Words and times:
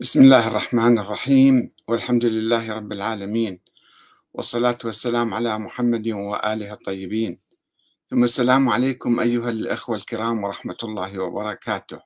بسم 0.00 0.20
الله 0.22 0.48
الرحمن 0.48 0.98
الرحيم 0.98 1.72
والحمد 1.88 2.24
لله 2.24 2.72
رب 2.72 2.92
العالمين 2.92 3.60
والصلاة 4.34 4.78
والسلام 4.84 5.34
على 5.34 5.58
محمد 5.58 6.08
وآله 6.08 6.72
الطيبين. 6.72 7.40
ثم 8.06 8.24
السلام 8.24 8.68
عليكم 8.68 9.20
أيها 9.20 9.50
الأخوة 9.50 9.96
الكرام 9.96 10.44
ورحمة 10.44 10.76
الله 10.82 11.18
وبركاته. 11.18 12.00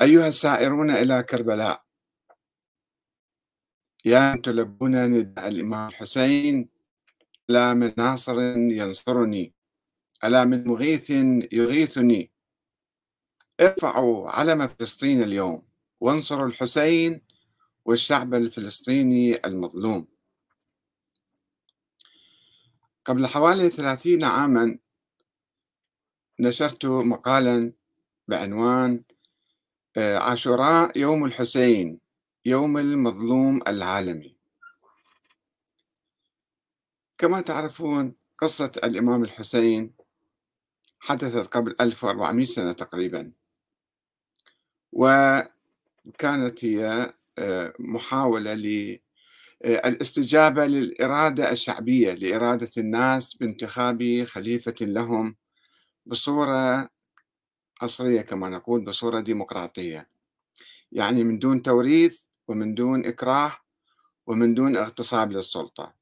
أيها 0.00 0.28
السائرون 0.28 0.90
إلى 0.90 1.22
كربلاء. 1.22 1.84
يا 4.04 4.40
تلبون 4.44 5.06
نداء 5.06 5.48
الإمام 5.48 5.88
الحسين 5.88 6.68
ألا 7.50 7.74
من 7.74 7.92
ناصر 7.96 8.40
ينصرني 8.56 9.54
ألا 10.24 10.44
من 10.44 10.68
مغيث 10.68 11.10
يغيثني. 11.52 12.32
ارفعوا 13.60 14.30
علم 14.30 14.66
فلسطين 14.68 15.22
اليوم. 15.22 15.69
وانصروا 16.00 16.46
الحسين 16.46 17.20
والشعب 17.84 18.34
الفلسطيني 18.34 19.46
المظلوم. 19.46 20.06
قبل 23.04 23.26
حوالي 23.26 23.70
ثلاثين 23.70 24.24
عاما 24.24 24.78
نشرت 26.40 26.86
مقالا 26.86 27.72
بعنوان 28.28 29.02
آه، 29.96 30.18
عاشوراء 30.18 30.98
يوم 30.98 31.24
الحسين 31.24 32.00
يوم 32.44 32.78
المظلوم 32.78 33.60
العالمي. 33.66 34.36
كما 37.18 37.40
تعرفون 37.40 38.14
قصة 38.38 38.72
الإمام 38.84 39.24
الحسين 39.24 39.94
حدثت 41.00 41.46
قبل 41.54 41.76
1400 41.80 42.44
سنة 42.44 42.72
تقريبا. 42.72 43.32
وكانت 44.92 45.59
هي 46.62 47.12
آه، 47.38 47.74
محاولة 47.78 48.54
للاستجابة 49.64 50.66
للإرادة 50.66 51.52
الشعبية 51.52 52.12
لإرادة 52.12 52.70
الناس 52.78 53.34
بانتخاب 53.34 54.24
خليفة 54.24 54.74
لهم 54.80 55.36
بصورة 56.06 56.88
عصرية 57.82 58.20
كما 58.20 58.48
نقول 58.48 58.84
بصورة 58.84 59.20
ديمقراطية. 59.20 60.08
يعني 60.92 61.24
من 61.24 61.38
دون 61.38 61.62
توريث 61.62 62.24
ومن 62.48 62.74
دون 62.74 63.06
إكراه 63.06 63.52
ومن 64.26 64.54
دون 64.54 64.76
اغتصاب 64.76 65.32
للسلطة. 65.32 65.94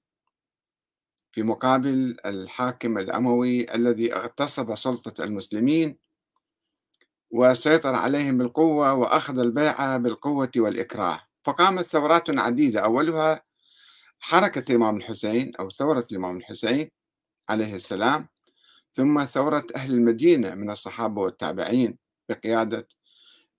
في 1.33 1.43
مقابل 1.43 2.17
الحاكم 2.27 2.99
الأموي 2.99 3.75
الذي 3.75 4.15
اغتصب 4.15 4.75
سلطة 4.75 5.25
المسلمين 5.25 5.99
وسيطر 7.31 7.95
عليهم 7.95 8.39
بالقوة 8.39 8.95
وأخذ 8.95 9.39
البيعة 9.39 9.99
بالقوة 9.99 10.51
والإكراه. 10.57 11.21
فقامت 11.45 11.85
ثورات 11.85 12.39
عديدة. 12.39 12.81
أولها 12.81 13.43
حركة 14.21 14.65
الإمام 14.71 14.97
الحسين 14.97 15.53
أو 15.61 15.71
ثورة 15.71 16.07
الإمام 16.13 16.37
الحسين 16.37 16.91
عليه 17.49 17.75
السلام 17.75 18.29
ثم 18.93 19.25
ثورة 19.25 19.67
أهل 19.77 19.95
المدينة 19.95 20.55
من 20.55 20.71
الصحابة 20.71 21.23
والتابعين 21.23 21.99
بقيادة 22.29 22.89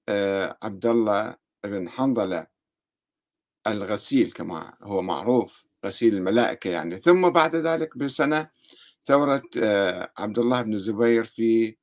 آه، 0.10 0.58
عبد 0.64 0.86
الله 0.86 1.36
بن 1.64 1.90
حنظلة 1.90 2.48
الغسيل 3.68 4.32
كما 4.32 4.74
هو 4.82 5.02
معروف 5.02 5.66
غسيل 5.86 6.16
الملائكة 6.16 6.70
يعني. 6.70 6.98
ثم 6.98 7.30
بعد 7.30 7.56
ذلك 7.56 7.98
بسنة 7.98 8.50
ثورة 9.06 9.44
آه، 9.58 10.12
عبد 10.18 10.40
الله 10.40 10.62
بن 10.62 10.74
الزبير 10.74 11.24
في 11.24 11.76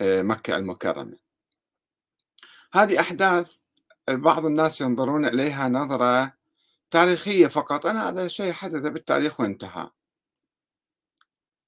مكة 0.00 0.56
المكرمة. 0.56 1.16
هذه 2.72 3.00
أحداث 3.00 3.60
بعض 4.10 4.46
الناس 4.46 4.80
ينظرون 4.80 5.24
إليها 5.26 5.68
نظرة 5.68 6.32
تاريخية 6.90 7.46
فقط. 7.46 7.86
أنا 7.86 8.08
هذا 8.08 8.28
شيء 8.28 8.52
حدث 8.52 8.82
بالتاريخ 8.82 9.40
وانتهى. 9.40 9.90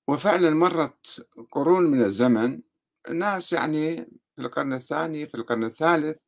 وفعلا 0.08 0.50
مرت 0.50 1.26
قرون 1.50 1.84
من 1.84 2.04
الزمن. 2.04 2.60
الناس 3.08 3.52
يعني 3.52 3.96
في 4.36 4.42
القرن 4.42 4.72
الثاني 4.72 5.26
في 5.26 5.34
القرن 5.34 5.64
الثالث 5.64 6.20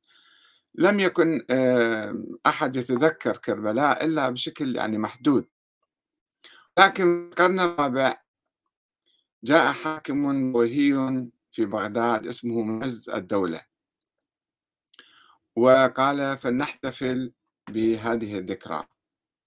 لم 0.75 1.01
يكن 1.01 1.47
آه، 1.51 2.25
أحد 2.47 2.77
يتذكر 2.77 3.37
كربلاء 3.37 4.05
إلا 4.05 4.31
بشكل 4.31 4.77
يعني 4.77 4.99
محدود. 4.99 5.47
لكن 6.79 7.05
في 7.05 7.31
القرن 7.31 7.61
الرابع 7.61 8.23
جاء 9.45 9.73
حاكم 9.73 10.55
وهي 10.55 11.31
في 11.53 11.65
بغداد 11.65 12.27
اسمه 12.27 12.65
معز 12.65 13.11
الدولة. 13.11 13.61
وقال 15.57 16.39
فلنحتفل 16.39 17.33
بهذه 17.71 18.39
الذكرى. 18.39 18.85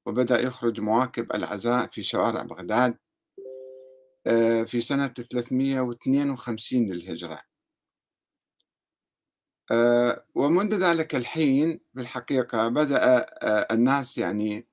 وبدأ 0.05 0.41
يخرج 0.41 0.81
مواكب 0.81 1.33
العزاء 1.35 1.87
في 1.87 2.03
شوارع 2.03 2.43
بغداد 2.43 2.97
آه، 4.27 4.63
في 4.63 4.81
سنة 4.81 5.07
352 5.07 6.91
للهجرة. 6.91 7.41
آه، 9.71 10.25
ومنذ 10.35 10.75
ذلك 10.75 11.15
الحين 11.15 11.79
بالحقيقة 11.93 12.67
بدأ 12.67 13.25
آه، 13.41 13.67
الناس 13.73 14.17
يعني 14.17 14.65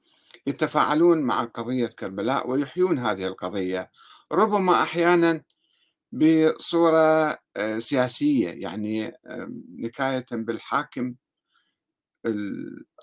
يتفاعلون 0.47 1.23
مع 1.23 1.45
قضية 1.45 1.87
كربلاء 1.87 2.51
ويحيون 2.51 2.99
هذه 2.99 3.27
القضية. 3.27 3.91
ربما 4.33 4.83
أحيانا 4.83 5.43
بصورة 6.12 7.38
سياسية 7.78 8.48
يعني 8.48 9.12
نكاية 9.78 10.26
بالحاكم 10.32 11.15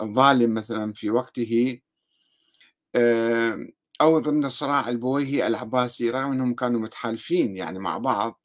الظالم 0.01 0.53
مثلا 0.53 0.93
في 0.93 1.09
وقته. 1.09 1.79
أو 4.01 4.19
ضمن 4.19 4.45
الصراع 4.45 4.89
البويهي 4.89 5.47
العباسي 5.47 6.09
رغم 6.09 6.31
أنهم 6.31 6.53
كانوا 6.55 6.79
متحالفين 6.79 7.57
يعني 7.57 7.79
مع 7.79 7.97
بعض 7.97 8.41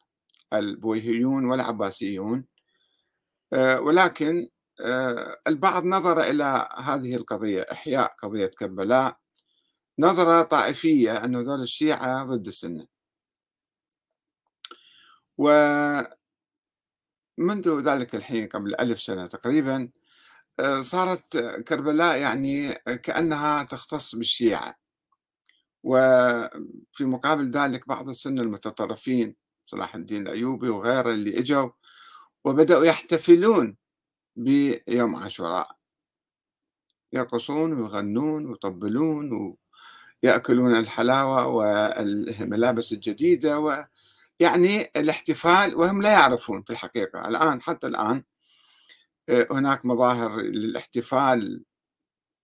البويهيون 0.52 1.44
والعباسيون. 1.44 2.44
ولكن 3.54 4.48
البعض 5.48 5.84
نظر 5.84 6.20
إلى 6.20 6.68
هذه 6.78 7.16
القضية 7.16 7.66
إحياء 7.72 8.14
قضية 8.22 8.46
كربلاء 8.58 9.16
نظرة 9.98 10.42
طائفية 10.42 11.24
أن 11.24 11.36
ذول 11.36 11.62
الشيعة 11.62 12.24
ضد 12.24 12.46
السنة. 12.46 12.91
ومنذ 15.38 16.06
ذلك 17.84 18.14
الحين 18.14 18.48
قبل 18.48 18.74
ألف 18.80 19.00
سنة 19.00 19.26
تقريبا 19.26 19.88
آه، 20.60 20.80
صارت 20.82 21.36
كربلاء 21.68 22.18
يعني 22.18 22.72
كأنها 22.74 23.64
تختص 23.64 24.14
بالشيعة. 24.14 24.78
وفي 25.84 27.04
مقابل 27.04 27.50
ذلك 27.50 27.88
بعض 27.88 28.08
السنة 28.08 28.42
المتطرفين 28.42 29.36
صلاح 29.66 29.94
الدين 29.94 30.22
الأيوبي 30.22 30.68
وغيره 30.68 31.10
اللي 31.12 31.38
إجوا 31.38 31.70
وبدأوا 32.44 32.84
يحتفلون 32.84 33.76
بيوم 34.36 35.16
عاشوراء. 35.16 35.76
يرقصون 37.12 37.72
ويغنون 37.72 38.46
ويطبلون 38.46 39.56
ويأكلون 40.24 40.76
الحلاوة 40.76 41.46
والملابس 41.46 42.92
الجديدة 42.92 43.58
ويعني 44.42 44.90
الاحتفال 44.96 45.76
وهم 45.76 46.02
لا 46.02 46.10
يعرفون 46.10 46.62
في 46.62 46.70
الحقيقة. 46.70 47.28
الآن 47.28 47.62
حتى 47.62 47.86
الآن 47.86 48.24
آه، 49.28 49.46
هناك 49.50 49.86
مظاهر 49.86 50.40
للاحتفال 50.40 51.64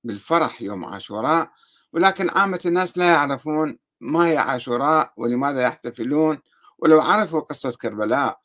بالفرح 0.04 0.62
يوم 0.62 0.84
عاشوراء 0.84 1.50
ولكن 1.92 2.30
عامة 2.30 2.60
الناس 2.66 2.98
لا 2.98 3.06
يعرفون 3.12 3.78
ما 4.00 4.26
هي 4.28 4.36
عاشوراء 4.36 5.12
ولماذا 5.16 5.62
يحتفلون 5.62 6.38
ولو 6.78 7.00
عرفوا 7.00 7.40
قصة 7.40 7.70
كربلاء 7.70 8.40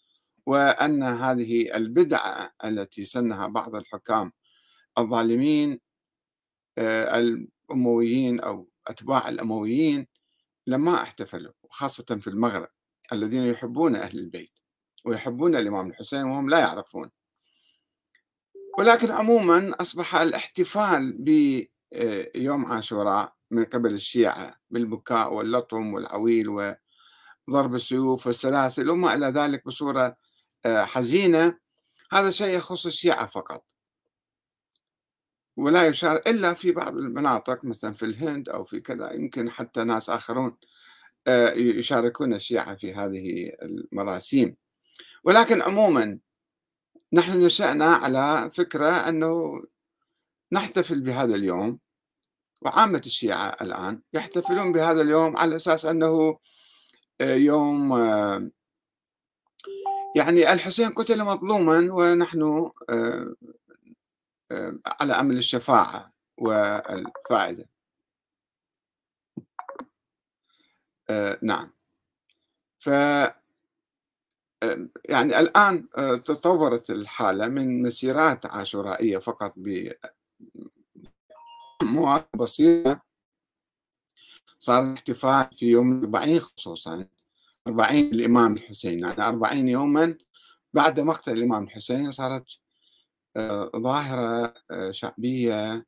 وأن 0.45 1.03
هذه 1.03 1.75
البدعة 1.75 2.53
التي 2.65 3.05
سنها 3.05 3.47
بعض 3.47 3.75
الحكام 3.75 4.31
الظالمين 4.97 5.79
آه، 6.77 7.19
الأمويين 7.19 8.39
أو 8.39 8.69
أتباع 8.87 9.29
الأمويين 9.29 10.07
لما 10.67 11.03
احتفلوا 11.03 11.53
خاصة 11.69 12.19
في 12.21 12.27
المغرب. 12.27 12.72
الذين 13.11 13.43
يحبون 13.45 13.95
أهل 13.95 14.19
البيت 14.19 14.51
ويحبون 15.05 15.55
الإمام 15.55 15.89
الحسين 15.89 16.23
وهم 16.23 16.49
لا 16.49 16.59
يعرفون. 16.59 17.09
ولكن 18.77 19.11
عموما 19.11 19.71
أصبح 19.81 20.15
الاحتفال 20.15 21.17
بيوم 21.17 22.65
عاشوراء 22.65 23.33
من 23.51 23.65
قبل 23.65 23.93
الشيعة 23.93 24.55
بالبكاء 24.69 25.33
واللطم 25.33 25.93
والعويل 25.93 26.49
وضرب 26.49 27.75
السيوف 27.75 28.27
والسلاسل 28.27 28.89
وما 28.89 29.13
إلى 29.13 29.27
ذلك 29.27 29.65
بصورة 29.65 30.17
آه، 30.65 30.83
حزينة. 30.85 31.59
هذا 32.11 32.31
شيء 32.31 32.57
يخص 32.57 32.85
الشيعة 32.85 33.25
فقط. 33.25 33.65
ولا 35.57 35.87
يشار 35.87 36.15
إلا 36.15 36.53
في 36.53 36.71
بعض 36.71 36.97
المناطق 36.97 37.65
مثلا 37.65 37.93
في 37.93 38.05
الهند 38.05 38.49
أو 38.49 38.63
في 38.65 38.79
كذا 38.81 39.11
يمكن 39.11 39.49
حتى 39.49 39.83
ناس 39.83 40.09
آخرون 40.09 40.47
آه، 40.47 40.57
يشاركون 41.55 42.33
الشيعة 42.33 42.75
في 42.75 42.93
هذه 42.93 43.51
المراسيم. 43.61 44.55
ولكن 45.23 45.61
عموما 45.61 46.19
نحن 47.13 47.45
نشأنا 47.45 47.85
على 47.85 48.51
فكرة 48.53 48.89
أنه 48.89 49.63
نحتفل 50.51 51.01
بهذا 51.01 51.35
اليوم 51.35 51.79
وعامة 52.61 53.01
الشيعة 53.05 53.55
الآن 53.61 54.01
يحتفلون 54.13 54.71
بهذا 54.71 55.01
اليوم 55.01 55.37
على 55.37 55.55
أساس 55.55 55.85
أنه 55.85 56.39
آه، 57.21 57.35
يوم 57.35 57.93
آه، 57.93 58.49
يعني 60.15 60.53
الحسين 60.53 60.89
قتل 60.89 61.23
مظلوما 61.23 61.93
ونحن 61.93 62.71
آه، 62.89 63.35
على 65.01 65.13
أمل 65.13 65.37
الشفاعة 65.37 66.13
والفائدة. 66.37 67.72
نعم. 71.41 71.71
ف 72.79 72.87
يعني 75.09 75.39
الآن 75.39 75.89
تطورت 76.25 76.89
الحالة 76.89 77.47
من 77.47 77.81
مسيرات 77.81 78.45
عاشورائية 78.45 79.17
فقط 79.17 79.53
بمواقف 81.81 82.35
بسيطة. 82.35 83.01
صار 84.59 84.83
الاحتفال 84.83 85.47
في 85.57 85.65
يوم 85.65 85.91
الأربعين 85.91 86.39
خصوصا 86.39 87.05
أربعين 87.67 88.13
الإمام 88.13 88.53
الحسين 88.53 88.99
يعني 88.99 89.27
أربعين 89.27 89.67
يوما 89.67 90.17
بعد 90.73 90.99
مقتل 90.99 91.31
الإمام 91.31 91.63
الحسين 91.63 92.11
صارت 92.11 92.59
ظاهرة 93.77 94.53
شعبية 94.91 95.85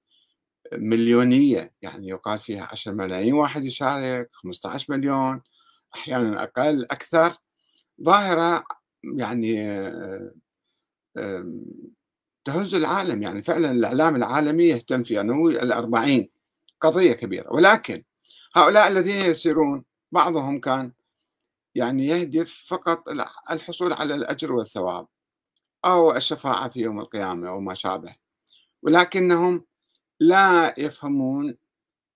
مليونية 0.77 1.73
يعني 1.81 2.07
يقال 2.07 2.39
فيها 2.39 2.67
10 2.71 2.91
ملايين 2.91 3.33
واحد 3.33 3.65
يشارك 3.65 4.29
15 4.31 4.93
مليون 4.93 5.41
أحيانا 5.95 6.43
أقل 6.43 6.83
أكثر. 6.83 7.33
ظاهرة 8.03 8.63
يعني 9.03 9.81
تهز 12.45 12.75
العالم. 12.75 13.23
يعني 13.23 13.41
فعلا 13.41 13.71
الإعلام 13.71 14.15
العالمي 14.15 14.63
يهتم 14.63 15.03
فيها. 15.03 15.21
أنه 15.21 15.47
الأربعين 15.47 16.29
قضية 16.81 17.13
كبيرة. 17.13 17.53
ولكن 17.53 18.03
هؤلاء 18.55 18.87
الذين 18.87 19.25
يسيرون 19.25 19.83
بعضهم 20.11 20.59
كان 20.59 20.91
يعني 21.75 22.07
يهدف 22.07 22.65
فقط 22.67 23.03
الحصول 23.51 23.93
على 23.93 24.15
الأجر 24.15 24.51
والثواب 24.51 25.07
أو 25.85 26.15
الشفاعة 26.15 26.69
في 26.69 26.79
يوم 26.79 26.99
القيامة 26.99 27.47
أو 27.49 27.59
ما 27.59 27.73
شابه. 27.73 28.15
ولكنهم 28.81 29.65
لا 30.19 30.73
يفهمون 30.77 31.57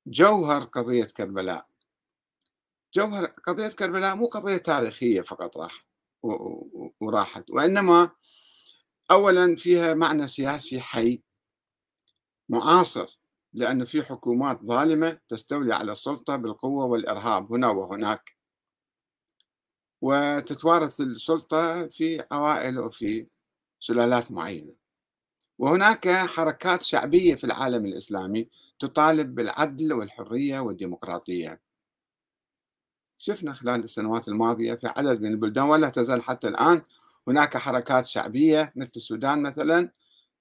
جوهر 0.08 0.64
قضية 0.64 1.04
كربلاء. 1.06 1.68
جوهر 2.94 3.26
قضية 3.26 3.68
كربلاء 3.68 4.16
مو 4.16 4.28
قضية 4.28 4.58
تاريخية 4.58 5.22
فقط 5.22 5.58
راح 5.58 5.86
وراحت 7.02 7.50
وإنما 7.52 8.12
أولا 9.12 9.56
فيها 9.56 9.94
معنى 9.94 10.28
سياسي 10.28 10.82
حي 10.82 11.24
معاصر 12.50 13.20
لأن 13.54 13.86
في 13.86 14.04
حكومات 14.04 14.62
ظالمة 14.64 15.20
تستولي 15.30 15.76
على 15.76 15.92
السلطة 15.92 16.36
بالقوة 16.36 16.86
والإرهاب 16.86 17.54
هنا 17.54 17.70
وهناك. 17.70 18.38
وتتوارث 20.02 21.02
السلطة 21.02 21.88
في 21.88 22.24
عوائل 22.32 22.80
وفي 22.80 23.28
سلالات 23.80 24.32
معينة. 24.32 24.79
وهناك 25.60 26.10
حركات 26.10 26.82
شعبية 26.84 27.36
في 27.36 27.44
العالم 27.44 27.86
الإسلامي 27.86 28.50
تطالب 28.80 29.36
بالعدل 29.36 29.94
والحرية 29.94 30.60
والديمقراطية. 30.60 31.62
شفنا 33.18 33.54
خلال 33.54 33.84
السنوات 33.84 34.28
الماضية 34.28 34.74
في 34.74 34.88
عدد 34.88 35.22
من 35.22 35.32
البلدان 35.32 35.66
ولا 35.66 35.90
تزال 35.90 36.24
حتى 36.24 36.48
الآن 36.48 36.82
هناك 37.28 37.58
حركات 37.58 38.06
شعبية 38.06 38.74
مثل 38.76 38.92
السودان 38.96 39.42
مثلا 39.42 39.92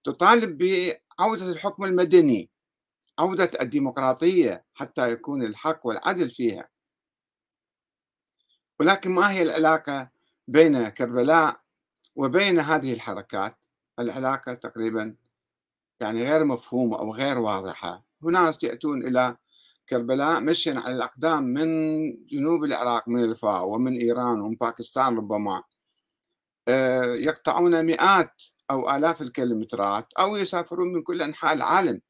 تطالب 0.04 0.58
بعودة 0.58 1.52
الحكم 1.52 1.84
المدني 1.84 2.50
عودة 3.18 3.50
الديمقراطية 3.60 4.64
حتى 4.74 5.12
يكون 5.12 5.42
الحق 5.42 5.86
والعدل 5.86 6.30
فيها. 6.30 6.68
ولكن 8.80 9.10
ما 9.10 9.30
هي 9.30 9.42
العلاقة 9.42 10.10
بين 10.48 10.88
كربلاء 10.88 11.60
وبين 12.16 12.58
هذه 12.58 12.92
الحركات؟ 12.92 13.67
العلاقة 13.98 14.54
تقريبا 14.54 15.16
يعني 16.00 16.24
غير 16.24 16.44
مفهومة 16.44 16.98
أو 16.98 17.14
غير 17.14 17.38
واضحة. 17.38 18.04
هناك 18.22 18.62
يأتون 18.64 19.06
إلى 19.06 19.36
كربلاء 19.88 20.40
مشيا 20.40 20.80
على 20.80 20.94
الأقدام 20.94 21.42
من 21.44 21.68
جنوب 22.26 22.64
العراق 22.64 23.08
من 23.08 23.24
الفاو 23.24 23.74
ومن 23.74 23.96
إيران 23.96 24.40
ومن 24.40 24.54
باكستان 24.54 25.16
ربما. 25.16 25.62
آه، 26.68 27.14
يقطعون 27.14 27.84
مئات 27.84 28.42
أو 28.70 28.96
آلاف 28.96 29.22
الكيلومترات 29.22 30.12
أو 30.20 30.36
يسافرون 30.36 30.92
من 30.92 31.02
كل 31.02 31.22
أنحاء 31.22 31.52
العالم 31.52 32.00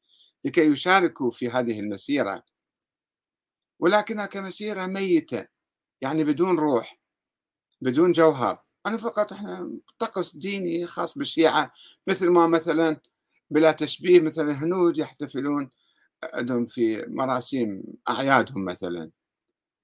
لكي 0.45 0.61
يشاركوا 0.65 1.31
في 1.31 1.49
هذه 1.49 1.79
المسيرة. 1.79 2.43
ولكنها 3.79 4.25
كمسيرة 4.25 4.85
ميتة 4.85 5.45
يعني 6.01 6.23
بدون 6.23 6.59
روح 6.59 6.99
بدون 7.81 8.11
جوهر. 8.11 8.68
أنا 8.89 8.97
فقط 8.97 9.33
إحنا 9.33 9.71
طقس 9.99 10.35
ديني 10.35 10.87
خاص 10.87 11.17
بالشيعة 11.17 11.71
مثل 12.07 12.29
ما 12.29 12.47
مثلا 12.47 12.97
بلا 13.51 13.71
تشبيه 13.71 14.19
مثلا 14.19 14.51
الهنود 14.51 14.97
يحتفلون 14.97 15.69
عندهم 16.33 16.65
في 16.65 17.05
مراسيم 17.07 17.83
أعيادهم 18.09 18.65
مثلا. 18.65 19.11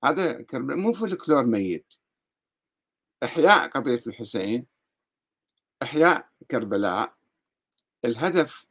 هذا 0.03 0.45
مو 0.53 0.93
فلكلور 0.93 1.45
ميت. 1.45 1.93
إحياء 3.23 3.67
قضية 3.67 4.01
الحسين 4.07 4.65
إحياء 5.83 6.29
كربلاء. 6.51 7.13
الهدف 8.05 8.67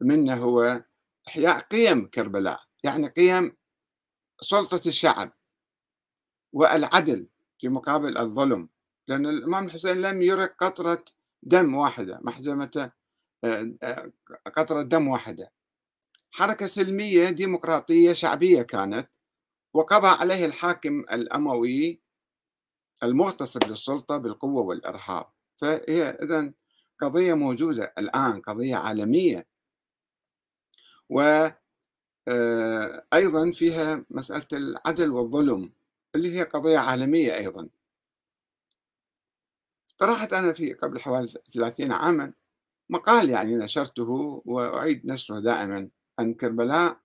منه 0.00 0.34
هو 0.34 0.84
إحياء 1.28 1.58
قيم 1.60 2.06
كربلاء 2.06 2.60
يعني 2.84 3.08
قيم 3.08 3.56
سلطة 4.40 4.88
الشعب 4.88 5.32
والعدل 6.52 7.26
في 7.58 7.68
مقابل 7.68 8.18
الظلم. 8.18 8.68
لأن 9.10 9.26
الإمام 9.26 9.66
الحسين 9.66 9.96
لم 9.96 10.22
يرق 10.22 10.56
قطرة 10.64 11.04
دم 11.42 11.74
واحدة 11.74 12.18
محجمة 12.22 12.92
آه، 13.44 13.74
آه، 13.82 14.12
قطرة 14.56 14.82
دم 14.82 15.08
واحدة. 15.08 15.52
حركة 16.30 16.66
سلمية 16.66 17.30
ديمقراطية 17.30 18.12
شعبية 18.12 18.62
كانت 18.62 19.10
وقضى 19.74 20.08
عليه 20.08 20.46
الحاكم 20.46 21.00
الأموي 21.00 22.00
المغتصب 23.02 23.64
للسلطة 23.64 24.16
بالقوة 24.18 24.62
والإرهاب. 24.62 25.26
فهي 25.56 26.02
إذا 26.10 26.52
قضية 27.00 27.34
موجودة 27.34 27.94
الآن 27.98 28.40
قضية 28.40 28.76
عالمية. 28.76 29.46
وأيضا 31.08 31.58
آه، 33.48 33.52
فيها 33.52 34.04
مسألة 34.10 34.46
العدل 34.52 35.10
والظلم 35.10 35.72
اللي 36.14 36.38
هي 36.38 36.42
قضية 36.42 36.78
عالمية 36.78 37.34
أيضا. 37.34 37.68
طرحت 40.00 40.32
أنا 40.32 40.52
في 40.52 40.72
قبل 40.72 41.00
حوالي 41.00 41.28
30 41.54 41.92
عاما 41.92 42.32
مقال 42.90 43.30
يعني 43.30 43.56
نشرته 43.56 44.42
وأعيد 44.44 45.06
نشره 45.06 45.40
دائما 45.40 45.88
عن 46.18 46.34
كربلاء 46.34 47.00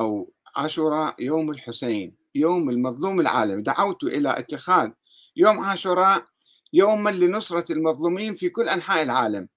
أو 0.00 0.32
عاشوراء 0.56 1.22
يوم 1.22 1.50
الحسين 1.50 2.16
يوم 2.34 2.70
المظلوم 2.70 3.20
العالمي. 3.20 3.62
دعوت 3.62 4.04
إلى 4.04 4.38
اتخاذ 4.38 4.90
يوم 5.36 5.58
عاشوراء 5.60 6.24
يوما 6.72 7.10
لنصرة 7.10 7.72
المظلومين 7.72 8.34
في 8.34 8.48
كل 8.48 8.68
أنحاء 8.68 9.02
العالم. 9.02 9.48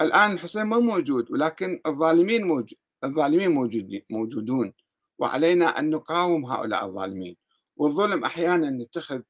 الآن 0.00 0.32
الحسين 0.32 0.62
ما 0.62 0.78
موجود 0.78 1.30
ولكن 1.30 1.80
الظالمين 1.86 2.46
موجود 2.46 2.78
الظالمين 3.04 3.50
موجودين 3.50 4.02
موجودون 4.10 4.72
وعلينا 5.18 5.78
أن 5.78 5.90
نقاوم 5.90 6.44
هؤلاء 6.46 6.86
الظالمين. 6.86 7.36
والظلم 7.76 8.24
أحيانا 8.24 8.82
يتخذ 8.82 9.14
آه، 9.16 9.22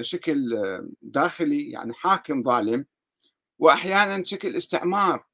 شكل 0.00 0.54
آه، 0.54 0.88
داخلي 1.02 1.70
يعني 1.70 1.92
حاكم 1.92 2.42
ظالم. 2.42 2.86
وأحيانا 3.58 4.24
شكل 4.24 4.56
استعمار 4.56 5.26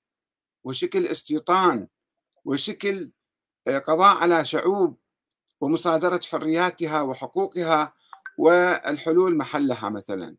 وشكل 0.65 1.07
استيطان 1.07 1.89
وشكل 2.45 3.13
آه، 3.69 3.79
قضاء 3.79 4.17
على 4.17 4.45
شعوب 4.45 4.99
ومصادرة 5.61 6.21
حرياتها 6.31 7.03
وحقوقها 7.03 7.95
والحلول 8.39 9.37
محلها 9.37 9.89
مثلا. 9.89 10.37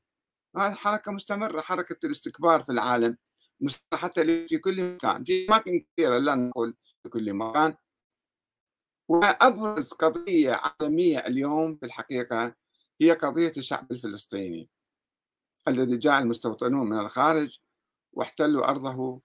هذه 0.58 0.74
حركة 0.74 1.12
مستمرة 1.12 1.62
حركة 1.62 2.06
الاستكبار 2.06 2.64
في 2.64 2.72
العالم. 2.72 3.18
حتى 3.94 4.48
في 4.48 4.58
كل 4.58 4.84
مكان 4.84 5.24
في 5.24 5.48
أماكن 5.50 5.86
كثيرة 5.94 6.18
لا 6.18 6.36
نقول 6.36 6.76
في 7.04 7.10
كل 7.10 7.34
مكان. 7.34 7.76
وأبرز 9.10 9.94
قضية 9.94 10.62
عالمية 10.82 11.20
اليوم 11.20 11.76
في 11.76 11.86
الحقيقة 11.86 12.56
هي 13.02 13.12
قضية 13.12 13.52
الشعب 13.58 13.92
الفلسطيني 13.92 14.70
الذي 15.68 15.98
جاء 15.98 16.20
المستوطنون 16.20 16.90
من 16.90 17.00
الخارج 17.00 17.60
واحتلوا 18.14 18.70
أرضه 18.70 19.22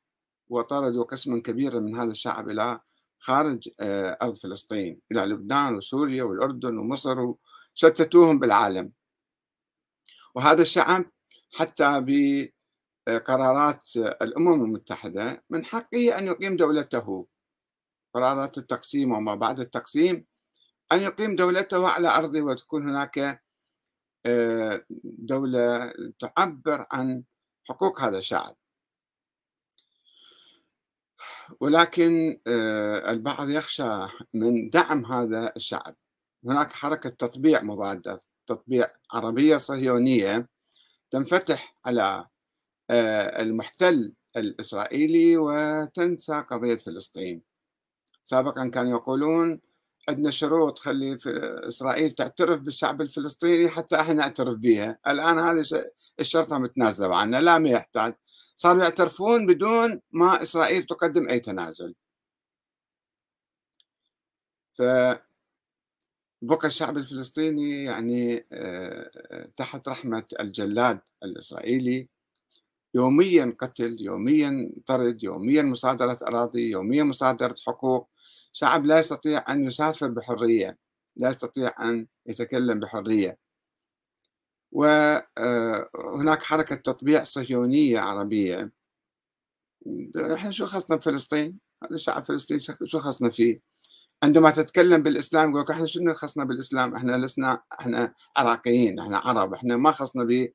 وطردوا 0.48 1.04
قسما 1.04 1.42
كبيرا 1.42 1.80
من 1.80 1.96
هذا 1.96 2.10
الشعب 2.10 2.48
إلى 2.48 2.80
خارج 3.18 3.68
آه، 3.80 4.18
أرض 4.22 4.34
فلسطين 4.34 5.00
إلى 5.12 5.20
لبنان 5.20 5.76
وسوريا 5.76 6.24
والأردن 6.24 6.78
ومصر 6.78 7.34
وشتتوهم 7.74 8.38
بالعالم. 8.38 8.92
وهذا 10.34 10.62
الشعب 10.62 11.04
حتى 11.54 12.00
قرارات 13.24 13.96
الأمم 13.96 14.64
المتحدة 14.64 15.44
من 15.50 15.64
حقه 15.64 16.18
أن 16.18 16.26
يقيم 16.26 16.56
دولته. 16.56 17.26
قرارات 18.14 18.58
التقسيم 18.58 19.12
وما 19.12 19.34
بعد 19.34 19.60
التقسيم 19.60 20.26
أن 20.92 21.00
يقيم 21.00 21.36
دولته 21.36 21.88
على 21.88 22.08
أرضه 22.08 22.42
وتكون 22.42 22.88
هناك 22.88 23.18
آه، 23.18 23.40
دولة 25.04 25.92
تعبر 26.20 26.86
عن 26.92 27.24
حقوق 27.68 28.00
هذا 28.00 28.18
الشعب. 28.18 28.56
ولكن 31.60 32.40
آه، 32.46 33.10
البعض 33.10 33.50
يخشى 33.50 33.98
من 34.34 34.70
دعم 34.70 35.06
هذا 35.06 35.52
الشعب. 35.56 35.96
هناك 36.44 36.72
حركة 36.72 37.10
تطبيع 37.10 37.62
مضادة 37.62 38.20
تطبيع 38.46 38.90
عربية 39.12 39.56
صهيونية 39.56 40.48
تنفتح 41.10 41.76
على 41.86 42.26
آه، 42.90 43.42
المحتل 43.42 44.12
الإسرائيلي 44.36 45.36
وتنسى 45.36 46.44
قضية 46.50 46.76
فلسطين. 46.76 47.42
سابقا 48.22 48.68
كانوا 48.68 48.90
يقولون 48.98 49.60
عندنا 50.08 50.30
شروط 50.30 50.78
خلي 50.78 51.18
في 51.18 51.30
إسرائيل 51.68 52.10
تعترف 52.10 52.60
بالشعب 52.60 53.00
الفلسطيني 53.00 53.68
حتى 53.68 54.00
إحنا 54.00 54.14
نعترف 54.14 54.54
بها 54.58 54.98
الآن 55.08 55.38
هذه 55.38 55.64
الشرطة 56.20 56.58
متنازلة 56.58 57.16
عنا 57.16 57.40
لا 57.40 57.58
ما 57.58 57.68
يحتاج. 57.68 58.14
صاروا 58.56 58.82
يعترفون 58.82 59.46
بدون 59.46 60.00
ما 60.12 60.42
إسرائيل 60.42 60.82
تقدم 60.84 61.28
أي 61.28 61.40
تنازل. 61.40 61.94
ف 64.74 64.82
بقى 66.42 66.66
الشعب 66.66 66.96
الفلسطيني 66.96 67.84
يعني 67.84 68.46
آه، 68.52 69.48
تحت 69.56 69.88
رحمة 69.88 70.24
الجلاد 70.40 71.00
الإسرائيلي. 71.24 72.08
يوميا 72.94 73.56
قتل 73.60 73.96
يوميا 74.00 74.72
طرد 74.86 75.22
يوميا 75.24 75.62
مصادرة 75.62 76.18
أراضي 76.22 76.70
يوميا 76.70 77.04
مصادرة 77.04 77.54
حقوق. 77.66 78.08
شعب 78.54 78.86
لا 78.86 78.98
يستطيع 78.98 79.44
أن 79.48 79.64
يسافر 79.64 80.08
بحرية 80.08 80.78
لا 81.16 81.28
يستطيع 81.28 81.72
أن 81.80 82.06
يتكلم 82.26 82.80
بحرية 82.80 83.38
وهناك 84.72 85.28
آه، 86.40 86.44
حركة 86.44 86.76
تطبيع 86.76 87.24
صهيونية 87.24 88.00
عربية 88.00 88.72
إحنا 90.34 90.50
شو 90.50 90.66
خصنا 90.66 90.96
بفلسطين؟ 90.96 91.58
هذا 91.84 91.94
الشعب 91.94 92.22
الفلسطيني 92.22 92.60
شو 92.84 92.98
خصنا 92.98 93.30
فيه؟ 93.30 93.60
عندما 94.22 94.50
تتكلم 94.50 95.02
بالإسلام 95.02 95.50
يقول 95.50 95.70
إحنا 95.70 95.86
شنو 95.86 96.14
خصنا 96.14 96.44
بالإسلام؟ 96.44 96.94
إحنا 96.94 97.16
لسنا 97.16 97.62
إحنا 97.80 98.14
عراقيين 98.36 98.98
إحنا 98.98 99.18
عرب 99.18 99.54
إحنا 99.54 99.76
ما 99.76 99.92
خصنا 99.92 100.24
ب 100.24 100.48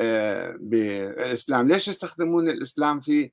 آه، 0.00 0.56
بالإسلام، 0.60 1.68
ليش 1.68 1.88
يستخدمون 1.88 2.48
الإسلام 2.48 3.00
في 3.00 3.30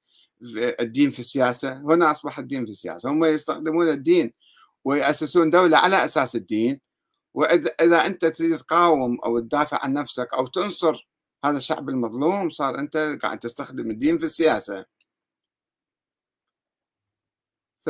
الدين 0.79 1.09
في 1.11 1.19
السياسة؟ 1.19 1.73
هنا 1.73 2.11
أصبح 2.11 2.39
الدين 2.39 2.65
في 2.65 2.71
السياسة، 2.71 3.09
هم 3.09 3.25
يستخدمون 3.25 3.89
الدين 3.89 4.33
ويأسسون 4.85 5.49
دولة 5.49 5.77
على 5.77 6.05
أساس 6.05 6.35
الدين. 6.35 6.81
وإذا 7.33 7.69
إذا 7.81 8.05
أنت 8.05 8.25
تريد 8.25 8.57
تقاوم 8.57 9.19
أو 9.25 9.39
تدافع 9.39 9.79
عن 9.83 9.93
نفسك 9.93 10.33
أو 10.33 10.47
تنصر 10.47 11.09
هذا 11.45 11.57
الشعب 11.57 11.89
المظلوم 11.89 12.49
صار 12.49 12.79
أنت 12.79 13.17
قاعد 13.21 13.39
تستخدم 13.39 13.91
الدين 13.91 14.17
في 14.17 14.25
السياسة. 14.25 14.85
ف 17.79 17.89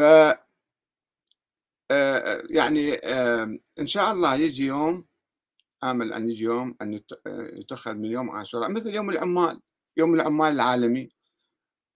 آه، 1.92 2.44
يعني 2.50 2.94
آه، 2.96 3.60
إن 3.80 3.88
شاء 3.88 4.12
الله 4.12 4.36
يجي 4.36 4.66
يوم 4.66 5.06
آمل 5.84 6.14
أن 6.14 6.30
يجي 6.30 6.44
يوم 6.44 6.76
أن 6.82 7.00
يتخذ 7.28 7.94
من 7.94 8.06
يوم 8.06 8.30
عاشوراء 8.32 8.70
مثل 8.72 8.96
يوم 8.96 9.10
العمال 9.10 9.62
يوم 9.98 10.16
العمال 10.16 10.54
العالمي. 10.54 11.10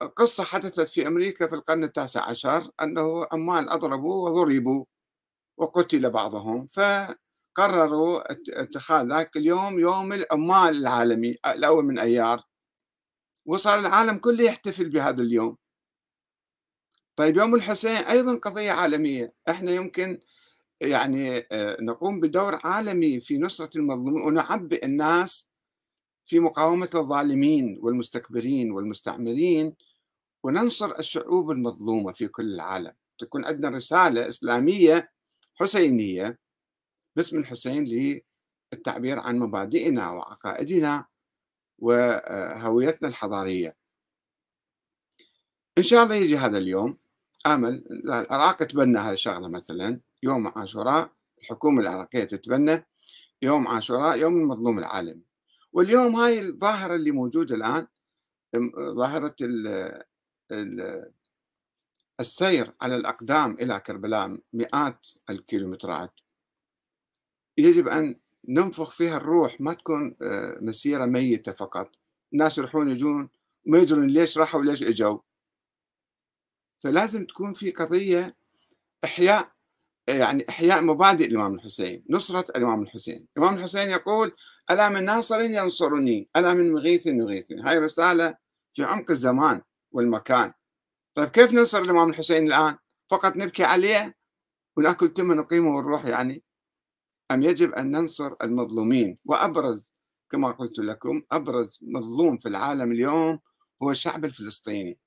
قصة 0.07 0.43
حدثت 0.43 0.81
في 0.81 1.07
أمريكا 1.07 1.47
في 1.47 1.55
القرن 1.55 1.83
التاسع 1.83 2.29
عشر 2.29 2.71
أنه 2.81 3.27
عمال 3.31 3.69
أضربوا 3.69 4.29
وضربوا 4.29 4.85
وقتل 5.57 6.09
بعضهم 6.09 6.67
فقرروا 6.67 8.33
اتخاذ 8.61 9.07
ذاك 9.07 9.37
اليوم 9.37 9.79
يوم 9.79 10.13
العمال 10.13 10.77
العالمي 10.77 11.37
الأول 11.45 11.85
من 11.85 11.99
أيار. 11.99 12.43
وصار 13.45 13.79
العالم 13.79 14.17
كله 14.17 14.43
يحتفل 14.43 14.89
بهذا 14.89 15.21
اليوم. 15.21 15.57
طيب 17.15 17.37
يوم 17.37 17.55
الحسين 17.55 17.95
أيضا 17.95 18.35
قضية 18.35 18.71
عالمية. 18.71 19.33
إحنا 19.49 19.71
يمكن 19.71 20.19
يعني 20.81 21.47
آه، 21.51 21.77
نقوم 21.81 22.19
بدور 22.19 22.59
عالمي 22.63 23.19
في 23.19 23.37
نصرة 23.37 23.77
المظلومين 23.77 24.23
ونعبئ 24.23 24.85
الناس 24.85 25.47
في 26.25 26.39
مقاومة 26.39 26.89
الظالمين 26.95 27.79
والمستكبرين 27.81 28.71
والمستعمرين. 28.71 29.75
وننصر 30.45 30.99
الشعوب 30.99 31.51
المظلومة 31.51 32.11
في 32.11 32.27
كل 32.27 32.53
العالم. 32.53 32.93
تكون 33.17 33.45
عندنا 33.45 33.69
رسالة 33.69 34.27
إسلامية 34.27 35.11
حسينية 35.55 36.39
باسم 37.15 37.37
الحسين 37.37 37.85
للتعبير 38.73 39.19
عن 39.19 39.39
مبادئنا 39.39 40.09
وعقائدنا 40.09 41.05
وهويتنا 41.79 43.07
الحضارية. 43.07 43.75
إن 45.77 45.83
شاء 45.83 46.03
الله 46.03 46.15
يجي 46.15 46.37
هذا 46.37 46.57
اليوم. 46.57 46.97
آمل. 47.45 47.83
العراق 48.05 48.63
تبنى 48.63 48.99
هذه 48.99 49.13
الشغلة 49.13 49.47
مثلا. 49.47 49.99
يوم 50.23 50.47
عاشوراء 50.47 51.11
الحكومة 51.41 51.81
العراقية 51.81 52.23
تتبنى. 52.23 52.85
يوم 53.41 53.67
عاشوراء 53.67 54.17
يوم 54.17 54.37
المظلوم 54.37 54.79
العالمي. 54.79 55.23
واليوم 55.73 56.15
هاي 56.15 56.39
الظاهرة 56.39 56.95
اللي 56.95 57.11
موجودة 57.11 57.55
الآن 57.55 57.87
ظاهرة 58.77 59.35
السير 62.19 62.73
على 62.81 62.95
الأقدام 62.95 63.51
إلى 63.51 63.79
كربلاء 63.79 64.37
مئات 64.53 65.07
الكيلومترات. 65.29 66.13
يجب 67.57 67.87
أن 67.87 68.19
ننفخ 68.47 68.91
فيها 68.91 69.17
الروح 69.17 69.61
ما 69.61 69.73
تكون 69.73 70.15
آه، 70.21 70.57
مسيرة 70.61 71.05
ميتة 71.05 71.51
فقط. 71.51 71.91
الناس 72.33 72.57
يروحون 72.57 72.89
يجون 72.89 73.29
ما 73.65 73.77
يدرون 73.77 74.07
ليش 74.07 74.37
راحوا 74.37 74.59
وليش 74.59 74.83
إجوا. 74.83 75.19
فلازم 76.79 77.25
تكون 77.25 77.53
في 77.53 77.71
قضية 77.71 78.35
إحياء 79.03 79.51
يعني 80.07 80.45
إحياء 80.49 80.83
مبادئ 80.83 81.25
الإمام 81.25 81.53
الحسين 81.55 82.03
نصرة 82.09 82.51
الإمام 82.57 82.83
الحسين. 82.83 83.27
الإمام 83.37 83.55
الحسين 83.55 83.89
يقول 83.89 84.35
ألا 84.71 84.89
من 84.89 85.05
ناصر 85.05 85.41
ينصرني 85.41 86.29
ألا 86.35 86.53
من 86.53 86.71
مغيث 86.71 87.07
يغيثني. 87.07 87.61
هاي 87.61 87.77
رسالة 87.79 88.37
في 88.73 88.83
عمق 88.83 89.11
الزمان. 89.11 89.61
والمكان. 89.95 90.53
طيب 91.15 91.29
كيف 91.29 91.53
ننصر 91.53 91.81
الإمام 91.81 92.09
الحسين 92.09 92.47
الآن؟ 92.47 92.77
فقط 93.09 93.37
نبكي 93.37 93.63
عليه 93.63 94.15
ونأكل 94.77 95.09
تم 95.09 95.31
نقيمه 95.33 95.77
ونروح 95.77 96.05
يعني. 96.05 96.43
أم 97.31 97.43
يجب 97.43 97.73
أن 97.73 97.91
ننصر 97.91 98.35
المظلومين؟ 98.41 99.17
وأبرز 99.25 99.91
كما 100.29 100.51
قلت 100.51 100.79
لكم 100.79 101.21
أبرز 101.31 101.79
مظلوم 101.81 102.37
في 102.37 102.47
العالم 102.49 102.91
اليوم 102.91 103.39
هو 103.83 103.91
الشعب 103.91 104.25
الفلسطيني. 104.25 104.99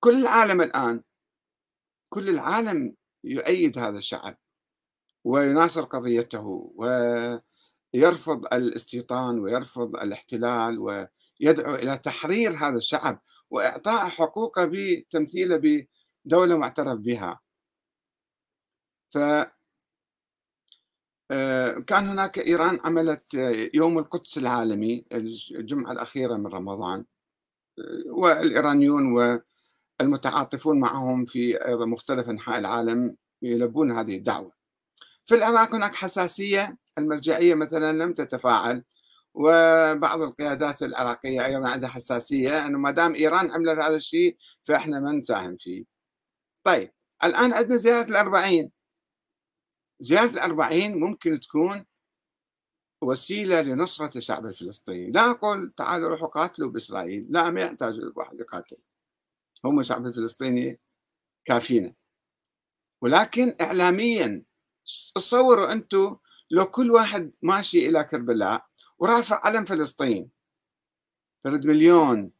كل 0.00 0.20
العالم 0.20 0.60
الآن 0.60 1.02
كل 2.08 2.28
العالم 2.28 2.94
يؤيد 3.24 3.78
هذا 3.78 3.98
الشعب 3.98 4.38
ويناصر 5.24 5.82
قضيته 5.84 6.72
ويرفض 7.94 8.54
الاستيطان 8.54 9.38
ويرفض 9.38 9.96
الاحتلال 9.96 10.78
ويدعو 11.40 11.74
إلى 11.74 11.98
تحرير 11.98 12.50
هذا 12.52 12.76
الشعب 12.76 13.20
وإعطاء 13.50 14.08
حقوقه 14.08 14.70
بتمثيله 14.72 15.86
بدولة 16.26 16.56
معترف 16.56 16.98
بها. 17.00 17.40
ف 19.10 19.18
آه، 21.30 21.70
كان 21.72 22.08
هناك 22.08 22.38
إيران 22.38 22.78
عملت 22.84 23.34
يوم 23.74 23.98
القدس 23.98 24.38
العالمي 24.38 25.04
الجمعة 25.52 25.92
الأخيرة 25.92 26.36
من 26.36 26.46
رمضان 26.46 27.04
آه، 27.78 28.12
والإيرانيون 28.12 29.02
والمتعاطفون 30.00 30.80
معهم 30.80 31.24
في 31.24 31.66
أيضا 31.68 31.86
مختلف 31.86 32.28
أنحاء 32.28 32.58
العالم 32.58 33.16
يلبون 33.42 33.92
هذه 33.92 34.16
الدعوة. 34.16 34.52
في 35.26 35.34
العراق 35.34 35.74
هناك 35.74 35.94
حساسية 35.94 36.78
المرجعية 36.98 37.54
مثلا 37.54 37.92
لم 37.92 38.14
تتفاعل. 38.14 38.84
وبعض 39.34 40.22
القيادات 40.22 40.82
العراقية 40.82 41.46
أيضا 41.46 41.68
عندها 41.68 41.88
حساسية 41.88 42.66
أنه 42.66 42.78
ما 42.78 42.90
دام 42.90 43.14
إيران 43.14 43.50
عملت 43.50 43.78
هذا 43.78 43.96
الشيء 43.96 44.36
فإحنا 44.64 45.00
ما 45.00 45.12
نساهم 45.12 45.56
فيه. 45.56 45.84
طيب 46.64 46.92
الآن 47.24 47.52
عندنا 47.52 47.76
زيارة 47.76 48.08
الأربعين. 48.08 48.72
زيارة 50.00 50.30
الأربعين 50.30 50.98
ممكن 51.00 51.40
تكون 51.40 51.84
وسيلة 53.02 53.60
لنصرة 53.60 54.18
الشعب 54.18 54.46
الفلسطيني. 54.46 55.10
لا 55.10 55.30
أقول 55.30 55.72
تعالوا 55.76 56.10
روحوا 56.10 56.28
قاتلوا 56.28 56.70
بإسرائيل 56.70 57.26
لا 57.30 57.50
ما 57.50 57.60
يحتاج 57.60 57.94
الواحد 57.94 58.40
يقاتل. 58.40 58.76
هم 59.64 59.80
الشعب 59.80 60.06
الفلسطيني 60.06 60.80
كافينا 61.44 61.94
ولكن 63.02 63.56
إعلاميا 63.60 64.44
تصوروا 65.14 65.72
أنتم 65.72 66.16
لو 66.50 66.66
كل 66.66 66.90
واحد 66.90 67.32
ماشي 67.42 67.88
إلى 67.88 68.04
كربلاء 68.04 68.66
ورافع 68.98 69.40
علم 69.46 69.64
فلسطين. 69.64 70.30
فرد 71.44 71.66
مليون 71.66 72.30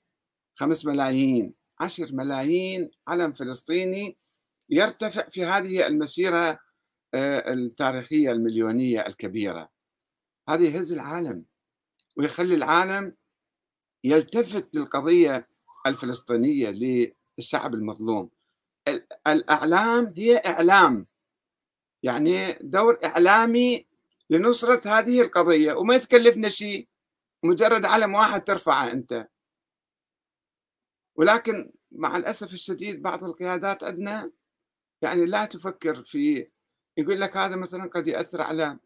خمس 0.55 0.87
ملايين 0.87 1.55
عشر 1.81 2.13
ملايين 2.13 2.91
علم 3.09 3.33
فلسطيني 3.33 4.17
يرتفع 4.71 5.29
في 5.29 5.45
هذه 5.45 5.87
المسيرة 5.87 6.59
آه، 7.15 7.53
التاريخية 7.53 8.31
المليونية 8.31 9.07
الكبيرة. 9.07 9.71
هذا 10.49 10.63
يهز 10.65 10.93
العالم 10.93 11.45
ويخلي 12.17 12.55
العالم 12.55 13.15
يلتفت 14.05 14.75
للقضية 14.75 15.49
الفلسطينية 15.87 16.71
للشعب 17.39 17.75
المظلوم. 17.75 18.31
الأعلام 19.27 20.15
هي 20.17 20.37
إعلام 20.37 21.07
يعني 22.03 22.53
دور 22.53 22.99
إعلامي 23.05 23.87
لنصرة 24.31 24.99
هذه 24.99 25.21
القضية. 25.23 25.73
وما 25.73 25.95
يتكلفنا 25.95 26.49
شيء. 26.49 26.89
مجرد 27.45 27.85
علم 27.85 28.15
واحد 28.15 28.45
ترفعه 28.45 28.93
أنت. 28.93 29.29
ولكن 31.17 31.73
مع 31.93 32.17
الأسف 32.17 32.53
الشديد 32.53 33.03
بعض 33.03 33.25
القيادات 33.25 33.85
عندنا 33.85 34.33
يعني 35.03 35.27
لا 35.27 35.45
تفكر 35.45 36.05
في 36.05 36.49
يقول 36.97 37.21
لك 37.21 37.37
هذا 37.37 37.57
مثلا 37.57 37.85
قد 37.85 38.07
يأثر 38.07 38.43
على 38.43 38.79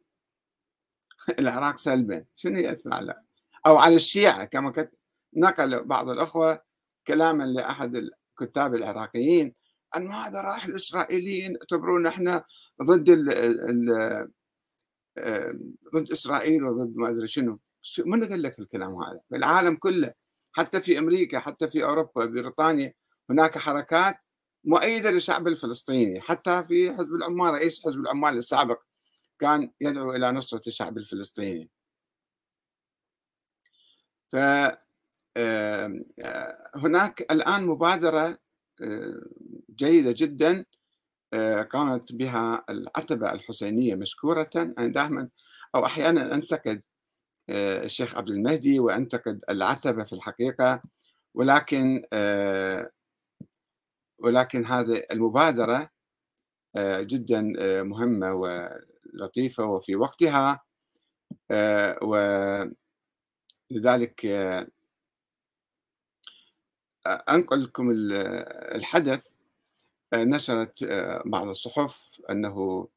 العراق 1.40 1.78
سلبا. 1.78 2.24
شنو 2.36 2.58
يأثر 2.58 2.94
على؟ 2.94 3.22
أو 3.66 3.76
على 3.76 3.96
الشيعة 3.96 4.44
كما 4.44 4.88
نقل 5.36 5.84
بعض 5.84 6.08
الأخوة 6.08 6.62
كلاما 7.06 7.44
لأحد 7.44 7.96
الكتاب 7.96 8.74
العراقيين. 8.74 9.54
أن 9.96 10.10
هذا 10.12 10.40
راح 10.40 10.64
الإسرائيليين 10.64 11.54
يعتبرون 11.54 12.06
إحنا 12.06 12.44
ضد 12.82 13.08
ال 13.08 13.30
ال 13.30 13.92
آه، 13.92 14.28
ضد 15.94 16.10
إسرائيل 16.12 16.64
وضد 16.64 16.96
ما 16.96 17.10
أدري 17.10 17.28
شنو. 17.28 17.60
من 17.98 18.28
قال 18.28 18.42
لك 18.42 18.58
الكلام 18.58 19.02
هذا؟ 19.02 19.20
في 19.28 19.36
العالم 19.36 19.76
كله 19.76 20.14
حتى 20.52 20.80
في 20.80 20.98
أمريكا 20.98 21.38
حتى 21.38 21.70
في 21.70 21.84
أوروبا 21.84 22.24
بريطانيا 22.24 22.94
هناك 23.30 23.58
حركات 23.58 24.16
مؤيدة 24.64 25.10
للشعب 25.10 25.48
الفلسطيني. 25.48 26.20
حتى 26.20 26.64
في 26.64 26.96
حزب 26.96 27.14
العمال 27.14 27.54
رئيس 27.54 27.86
حزب 27.86 28.00
العمال 28.00 28.36
السابق 28.36 28.82
كان 29.38 29.70
يدعو 29.80 30.12
إلى 30.12 30.32
نصرة 30.32 30.62
الشعب 30.66 30.98
الفلسطيني. 30.98 31.70
ف 34.32 34.36
هناك 36.76 37.20
الآن 37.30 37.66
مبادرة 37.66 38.38
جيدة 39.76 40.14
جدا 40.16 40.64
قامت 41.70 42.12
بها 42.12 42.64
العتبة 42.70 43.32
الحسينية 43.32 43.94
مشكورة 43.94 44.50
أنا 44.56 44.88
دائما 44.88 45.28
أو 45.74 45.86
أحيانا 45.86 46.34
أنتقد 46.34 46.82
الشيخ 47.50 48.16
عبد 48.16 48.28
المهدي 48.28 48.80
وأنتقد 48.80 49.44
العتبة 49.50 50.04
في 50.04 50.12
الحقيقة. 50.12 50.82
ولكن 51.34 52.02
ولكن 54.18 54.66
هذه 54.66 55.02
المبادرة 55.12 55.90
جدا 56.78 57.42
مهمة 57.82 58.34
ولطيفة 58.34 59.64
وفي 59.64 59.96
وقتها. 59.96 60.64
ولذلك 63.70 64.24
أنقل 67.06 67.64
لكم 67.64 67.90
الحدث. 67.90 69.28
نشرت 70.14 70.84
بعض 71.26 71.48
الصحف 71.48 72.10
أنه 72.30 72.88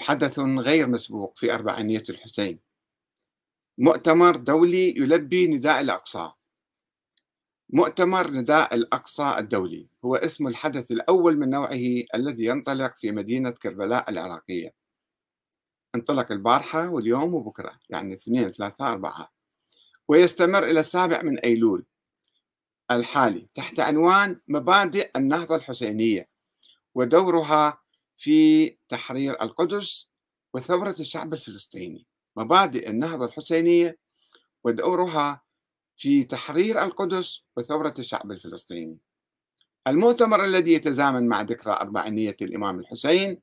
حدث 0.00 0.38
غير 0.38 0.86
مسبوق 0.86 1.38
في 1.38 1.54
أربعينية 1.54 2.02
الحسين. 2.08 2.58
مؤتمر 3.78 4.36
دولي 4.36 4.88
يلبي 4.88 5.46
نداء 5.46 5.80
الأقصى. 5.80 6.30
مؤتمر 7.70 8.30
نداء 8.30 8.74
الأقصى 8.74 9.34
الدولي 9.38 9.88
هو 10.04 10.16
اسم 10.16 10.46
الحدث 10.46 10.90
الأول 10.90 11.36
من 11.36 11.50
نوعه 11.50 12.04
الذي 12.14 12.44
ينطلق 12.44 12.96
في 12.96 13.10
مدينة 13.10 13.50
كربلاء 13.50 14.10
العراقية. 14.10 14.74
انطلق 15.94 16.32
البارحة 16.32 16.88
واليوم 16.88 17.34
وبكرة 17.34 17.72
يعني 17.88 18.14
اثنين 18.14 18.50
ثلاثة 18.50 18.88
أربعة. 18.88 19.32
ويستمر 20.08 20.64
إلى 20.64 20.80
السابع 20.80 21.22
من 21.22 21.38
أيلول. 21.38 21.84
الحالي 22.96 23.48
تحت 23.54 23.80
عنوان 23.80 24.40
مبادئ 24.48 25.10
النهضة 25.16 25.56
الحسينية 25.56 26.28
ودورها 26.94 27.82
في 28.16 28.68
تحرير 28.88 29.42
القدس 29.42 30.08
وثورة 30.54 30.94
الشعب 31.00 31.32
الفلسطيني. 31.32 32.06
مبادئ 32.36 32.90
النهضة 32.90 33.24
الحسينية 33.24 33.98
ودورها 34.64 35.42
في 35.96 36.24
تحرير 36.24 36.82
القدس 36.84 37.42
وثورة 37.56 37.94
الشعب 37.98 38.30
الفلسطيني. 38.30 38.98
المؤتمر 39.86 40.44
الذي 40.44 40.72
يتزامن 40.72 41.28
مع 41.28 41.42
ذكرى 41.42 41.72
أربعينية 41.72 42.36
الإمام 42.42 42.80
الحسين 42.80 43.40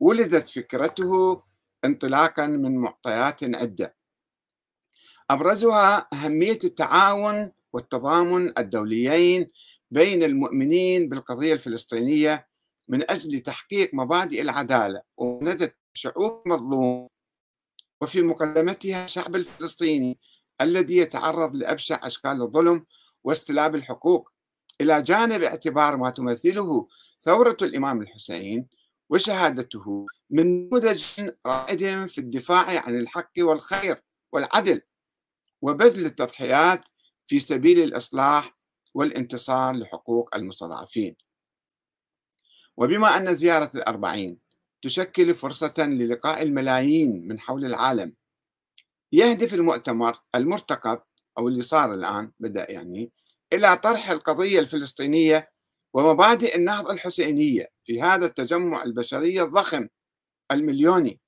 ولدت 0.00 0.48
فكرته 0.48 1.42
انطلاقا 1.84 2.46
من 2.46 2.76
معطيات 2.76 3.44
عدة. 3.44 3.96
أبرزها 5.30 6.08
أهمية 6.12 6.58
التعاون 6.64 7.52
والتضامن 7.72 8.58
الدوليين 8.58 9.48
بين 9.90 10.22
المؤمنين 10.22 11.08
بالقضية 11.08 11.52
الفلسطينية 11.52 12.48
من 12.88 13.10
أجل 13.10 13.40
تحقيق 13.40 13.90
مبادئ 13.94 14.40
العدالة 14.40 15.02
ومنادة 15.16 15.76
شعوب 15.94 16.48
مظلوم. 16.48 17.08
وفي 18.00 18.22
مقدمتها 18.22 19.04
الشعب 19.04 19.36
الفلسطيني 19.36 20.18
الذي 20.60 20.96
يتعرض 20.96 21.56
لأبشع 21.56 22.00
أشكال 22.02 22.42
الظلم 22.42 22.86
واستلاب 23.24 23.74
الحقوق. 23.74 24.30
إلى 24.80 25.02
جانب 25.02 25.42
اعتبار 25.42 25.96
ما 25.96 26.10
تمثله 26.10 26.88
ثورة 27.20 27.56
الإمام 27.62 28.02
الحسين 28.02 28.68
وشهادته 29.10 30.06
من 30.30 30.66
نموذج 30.68 31.04
رائد 31.46 32.06
في 32.06 32.18
الدفاع 32.18 32.80
عن 32.86 32.98
الحق 33.00 33.32
والخير 33.38 34.02
والعدل 34.32 34.80
وبذل 35.62 36.06
التضحيات 36.06 36.88
في 37.30 37.38
سبيل 37.38 37.82
الإصلاح 37.82 38.58
والانتصار 38.94 39.74
لحقوق 39.74 40.36
المستضعفين. 40.36 41.16
وبما 42.76 43.16
أن 43.16 43.34
زيارة 43.34 43.70
الأربعين 43.74 44.38
تشكل 44.82 45.34
فرصة 45.34 45.74
للقاء 45.78 46.42
الملايين 46.42 47.28
من 47.28 47.40
حول 47.40 47.64
العالم 47.64 48.14
يهدف 49.12 49.54
المؤتمر 49.54 50.18
المرتقب 50.34 51.02
أو 51.38 51.48
اللي 51.48 51.62
صار 51.62 51.94
الآن 51.94 52.32
بدأ 52.40 52.70
يعني 52.70 53.12
إلى 53.52 53.76
طرح 53.76 54.10
القضية 54.10 54.60
الفلسطينية 54.60 55.50
ومبادئ 55.94 56.56
النهضة 56.56 56.92
الحسينية 56.92 57.70
في 57.84 58.02
هذا 58.02 58.26
التجمع 58.26 58.82
البشري 58.82 59.42
الضخم 59.42 59.88
المليوني 60.52 61.20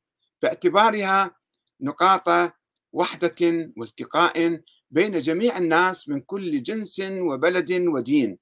باعتبارها 0.42 1.36
نقاط 1.80 2.52
وحدة 2.92 3.72
والتقاء 3.76 4.62
بين 4.92 5.18
جميع 5.18 5.58
الناس 5.58 6.08
من 6.08 6.20
كل 6.20 6.62
جنس 6.62 7.00
وبلد 7.00 7.72
ودين. 7.72 8.38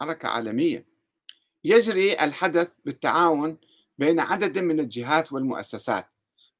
حركة 0.00 0.28
عالمية. 0.28 0.86
يجري 1.64 2.12
الحدث 2.24 2.72
بالتعاون 2.84 3.58
بين 3.98 4.20
عدد 4.20 4.58
من 4.58 4.80
الجهات 4.80 5.32
والمؤسسات 5.32 6.08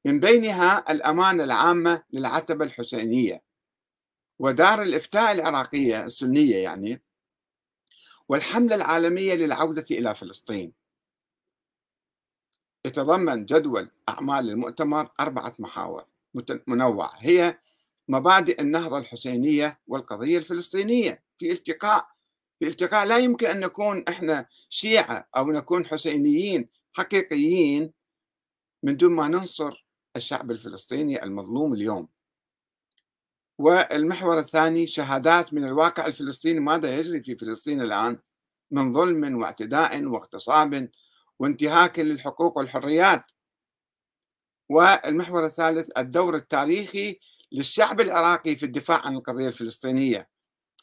من 0.05 0.19
بينها 0.19 0.91
الأمانة 0.91 1.43
العامة 1.43 2.03
للعتبة 2.13 2.65
الحسينية 2.65 3.43
ودار 4.39 4.81
الإفتاء 4.81 5.31
العراقية 5.31 6.05
السنية 6.05 6.57
يعني 6.57 7.01
والحملة 8.29 8.75
العالمية 8.75 9.33
للعودة 9.33 9.85
إلى 9.91 10.15
فلسطين. 10.15 10.73
يتضمن 12.85 13.45
جدول 13.45 13.91
أعمال 14.09 14.49
المؤتمر 14.49 15.11
أربعة 15.19 15.55
محاور. 15.59 16.10
منوعة. 16.67 17.11
هي 17.17 17.59
مبادئ 18.07 18.61
النهضة 18.61 18.97
الحسينية 18.97 19.79
والقضية 19.87 20.37
الفلسطينية. 20.37 21.23
في 21.37 21.51
التقاء 21.51 22.07
في 22.61 22.67
التقاء 22.67 23.05
لا 23.05 23.17
يمكن 23.17 23.47
أن 23.47 23.59
نكون 23.59 24.03
إحنا 24.09 24.45
شيعة 24.69 25.27
أو 25.37 25.51
نكون 25.51 25.85
حسينيين 25.85 26.69
حقيقيين 26.93 27.93
من 28.83 28.97
دون 28.97 29.11
ما 29.11 29.27
ننصر 29.27 29.85
الشعب 30.15 30.51
الفلسطيني 30.51 31.23
المظلوم 31.23 31.73
اليوم. 31.73 32.07
والمحور 33.57 34.39
الثاني 34.39 34.87
شهادات 34.87 35.53
من 35.53 35.63
الواقع 35.63 36.05
الفلسطيني. 36.05 36.59
ماذا 36.59 36.95
يجري 36.95 37.23
في 37.23 37.35
فلسطين 37.35 37.81
الآن؟ 37.81 38.19
من 38.71 38.93
ظلم 38.93 39.41
واعتداء 39.41 40.03
واغتصاب 40.03 40.89
وانتهاك 41.39 41.99
للحقوق 41.99 42.57
والحريات. 42.57 43.31
والمحور 44.71 45.45
الثالث 45.45 45.89
الدور 45.97 46.35
التاريخي 46.35 47.19
للشعب 47.51 48.01
العراقي 48.01 48.55
في 48.55 48.65
الدفاع 48.65 49.05
عن 49.05 49.15
القضية 49.15 49.47
الفلسطينية. 49.47 50.29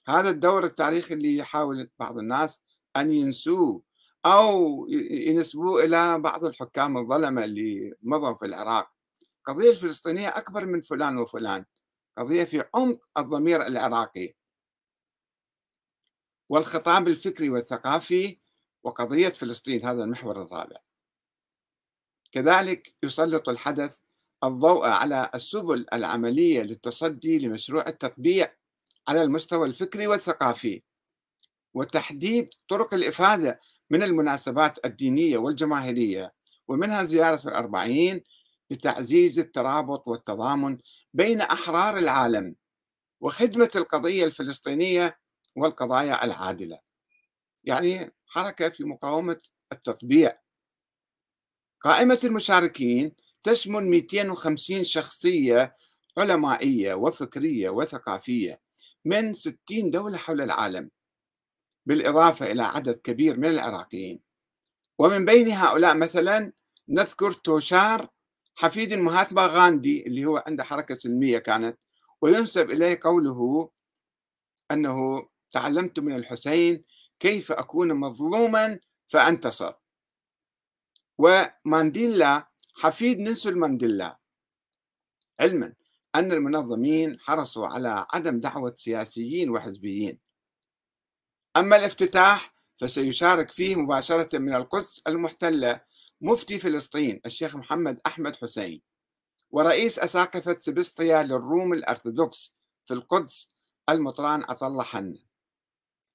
هذا 0.09 0.31
الدور 0.31 0.65
التاريخي 0.65 1.15
اللي 1.15 1.37
يحاول 1.37 1.91
بعض 1.99 2.19
الناس 2.19 2.63
أن 2.97 3.13
ينسوه 3.13 3.83
أو 4.27 4.87
ينسبوه 5.11 5.85
إلى 5.85 6.19
بعض 6.19 6.45
الحكام 6.45 6.99
الظلمة 6.99 7.45
اللي 7.45 7.95
مضوا 8.03 8.35
في 8.35 8.45
العراق. 8.47 8.91
القضية 9.39 9.71
الفلسطينية 9.71 10.29
أكبر 10.29 10.67
من 10.67 10.81
فلان 10.81 11.19
وفلان. 11.19 11.65
قضية 12.19 12.45
في 12.45 12.65
عمق 12.75 13.01
الضمير 13.19 13.67
العراقي. 13.67 14.35
والخطاب 16.49 17.09
الفكري 17.09 17.51
والثقافي 17.51 18.39
وقضية 18.83 19.29
فلسطين 19.29 19.85
هذا 19.85 20.05
المحور 20.05 20.43
الرابع. 20.43 20.88
كذلك 22.33 22.95
يسلط 23.03 23.49
الحدث 23.49 23.99
الضوء 24.45 24.89
على 24.89 25.31
السبل 25.35 25.87
العملية 25.93 26.63
للتصدي 26.63 27.39
لمشروع 27.39 27.87
التطبيع 27.87 28.55
على 29.09 29.23
المستوى 29.23 29.69
الفكري 29.69 30.07
والثقافي 30.07 30.83
وتحديد 31.75 32.49
طرق 32.69 32.95
الإفادة 32.95 33.61
من 33.91 34.03
المناسبات 34.03 34.87
الدينية 34.87 35.39
والجماهيرية 35.39 36.35
ومنها 36.69 37.05
زيارة 37.05 37.49
الأربعين 37.49 38.25
لتعزيز 38.71 39.39
الترابط 39.39 40.09
والتضامن 40.09 40.79
بين 41.15 41.41
أحرار 41.41 41.99
العالم 41.99 42.55
وخدمة 43.21 43.71
القضية 43.77 44.25
الفلسطينية 44.25 45.19
والقضايا 45.57 46.25
العادلة. 46.25 46.79
يعني 47.65 48.13
حركة 48.27 48.69
في 48.69 48.85
مقاومة 48.85 49.41
التطبيع. 49.73 50.39
قائمة 51.81 52.21
المشاركين 52.25 53.13
تشمل 53.43 53.87
250 53.87 54.85
شخصية 54.85 55.75
علمائية 56.19 56.95
وفكرية 56.95 57.71
وثقافية 57.71 58.61
من 59.05 59.35
60 59.35 59.57
دولة 59.91 60.19
حول 60.19 60.41
العالم 60.41 60.91
بالإضافة 61.87 62.53
إلى 62.53 62.63
عدد 62.63 62.99
كبير 62.99 63.37
من 63.37 63.49
العراقيين. 63.49 64.21
ومن 64.99 65.25
بين 65.25 65.51
هؤلاء 65.51 65.97
مثلا 65.97 66.53
نذكر 66.89 67.33
توشار 67.33 68.09
حفيد 68.57 68.93
المهاتما 68.93 69.47
غاندي 69.47 70.07
اللي 70.07 70.25
هو 70.27 70.43
عنده 70.47 70.65
حركة 70.65 70.95
سلمية 70.95 71.39
كانت 71.39 71.79
وينسب 72.21 72.71
إليه 72.71 72.99
قوله 73.03 73.71
أنه 74.71 75.29
تعلمت 75.51 76.01
من 76.01 76.17
الحسين 76.17 76.85
كيف 77.21 77.53
أكون 77.53 77.95
مظلوما 77.95 78.79
فأنتصر. 79.09 79.73
ومانديلا 81.19 82.49
حفيد 82.77 83.19
نيلسون 83.19 83.55
مانديلا. 83.55 84.19
علما 85.41 85.75
أن 86.15 86.33
المنظمين 86.33 87.21
حرصوا 87.21 87.67
على 87.67 88.07
عدم 88.13 88.41
دعوة 88.41 88.75
سياسيين 88.77 89.51
وحزبيين. 89.51 90.19
أما 91.57 91.77
الافتتاح 91.77 92.55
فسيشارك 92.77 93.51
فيه 93.51 93.77
مباشرة 93.77 94.39
من 94.39 94.55
القدس 94.55 95.03
المحتلة 95.07 95.81
مفتي 96.21 96.59
فلسطين 96.59 97.21
الشيخ 97.27 97.57
محمد 97.57 98.01
أحمد 98.07 98.37
حسين 98.37 98.83
ورئيس 99.51 99.99
أساقفة 99.99 100.53
سبسطيا 100.53 101.23
للروم 101.23 101.73
الأرثوذكس 101.73 102.57
في 102.85 102.95
القدس 102.95 103.49
المطران 103.91 104.43
عطلة 104.43 104.83
حنة. 104.83 105.19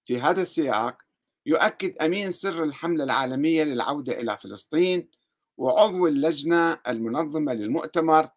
في 0.05 0.21
هذا 0.21 0.41
السياق 0.41 0.97
يؤكد 1.45 1.97
أمين 1.97 2.31
سر 2.31 2.63
الحملة 2.63 3.03
العالمية 3.03 3.63
للعودة 3.63 4.21
إلى 4.21 4.37
فلسطين 4.37 5.09
وعضو 5.57 6.07
اللجنة 6.07 6.79
المنظمة 6.87 7.53
للمؤتمر 7.53 8.29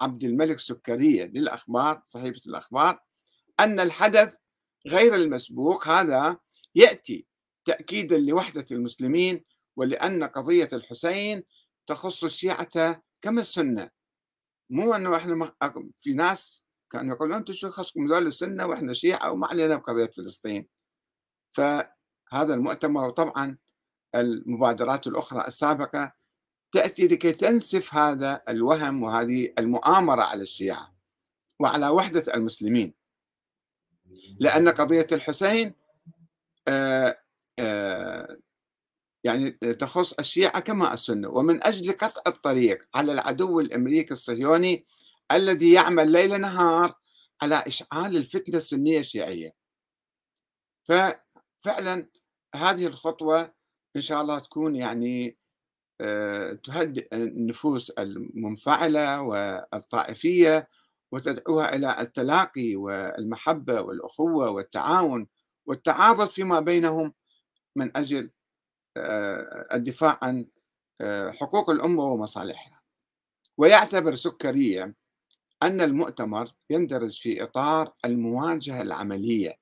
عبد 0.00 0.24
الملك 0.24 0.60
سكرية 0.60 1.24
للأخبار 1.24 2.02
صحيفة 2.04 2.40
الأخبار 2.46 3.00
أن 3.60 3.80
الحدث 3.80 4.36
غير 4.86 5.14
المسبوق 5.14 5.88
هذا 5.88 6.36
يأتي 6.74 7.26
تأكيدا 7.64 8.18
لوحدة 8.18 8.64
المسلمين 8.70 9.44
ولأن 9.76 10.24
قضية 10.24 10.68
الحسين 10.72 11.42
تخص 11.86 12.24
الشيعة 12.24 13.02
كما 13.22 13.40
السنة. 13.40 13.90
مو 14.70 14.94
أنه 14.94 15.16
إحنا 15.16 15.52
في 15.98 16.14
ناس 16.14 16.62
كانوا 16.90 17.14
يقولون 17.14 17.36
أنتم 17.36 17.52
شو 17.52 17.70
خصكم 17.70 18.04
ذول 18.06 18.26
السنة 18.26 18.66
وإحنا 18.66 18.92
شيعة 18.92 19.30
وما 19.30 19.46
علينا 19.46 19.76
بقضية 19.76 20.10
فلسطين. 20.16 20.68
فهذا 22.32 22.54
المؤتمر 22.54 23.04
وطبعا 23.04 23.56
المبادرات 24.14 25.06
الأخرى 25.06 25.46
السابقة 25.46 26.12
تأتي 26.72 27.08
لكي 27.08 27.32
تنسف 27.32 27.94
هذا 27.94 28.42
الوهم 28.48 29.02
وهذه 29.02 29.52
المؤامرة 29.58 30.22
على 30.22 30.42
الشيعة 30.42 30.94
وعلى 31.60 31.88
وحدة 31.88 32.34
المسلمين. 32.34 32.94
لأن 34.40 34.68
قضية 34.68 35.06
الحسين 35.12 35.74
آه، 36.68 37.18
آه، 37.58 38.38
يعني 39.24 39.50
تخص 39.50 40.12
الشيعة 40.12 40.60
كما 40.60 40.94
السنة. 40.94 41.28
ومن 41.28 41.66
أجل 41.66 41.92
قطع 41.92 42.22
الطريق 42.26 42.88
على 42.94 43.12
العدو 43.12 43.60
الأمريكي 43.60 44.12
الصهيوني 44.12 44.86
الذي 45.32 45.72
يعمل 45.72 46.12
ليل 46.12 46.40
نهار 46.40 46.94
على 47.42 47.64
إشعال 47.66 48.16
الفتنة 48.16 48.56
السنية 48.56 48.98
الشيعية. 48.98 49.54
ففعلا 50.84 52.21
هذه 52.54 52.86
الخطوة 52.86 53.52
إن 53.96 54.00
شاء 54.00 54.22
الله 54.22 54.38
تكون 54.38 54.76
يعني 54.76 55.36
آه، 56.00 56.52
تهدئ 56.52 57.08
النفوس 57.14 57.90
المنفعلة 57.90 59.22
والطائفية 59.22 60.68
وتدعوها 61.12 61.74
إلى 61.74 62.00
التلاقي 62.00 62.76
والمحبة 62.76 63.80
والأخوة 63.80 64.50
والتعاون 64.50 65.26
والتعاضد 65.66 66.28
فيما 66.28 66.60
بينهم 66.60 67.14
من 67.76 67.96
أجل 67.96 68.30
آه، 68.96 69.68
الدفاع 69.72 70.18
عن 70.22 70.46
آه، 71.00 71.30
حقوق 71.30 71.70
الأمة 71.70 72.04
ومصالحها. 72.04 72.82
ويعتبر 73.58 74.14
سكرية 74.14 74.94
أن 75.62 75.80
المؤتمر 75.80 76.52
يندرج 76.70 77.20
في 77.20 77.42
إطار 77.42 77.92
المواجهة 78.04 78.82
العملية 78.82 79.58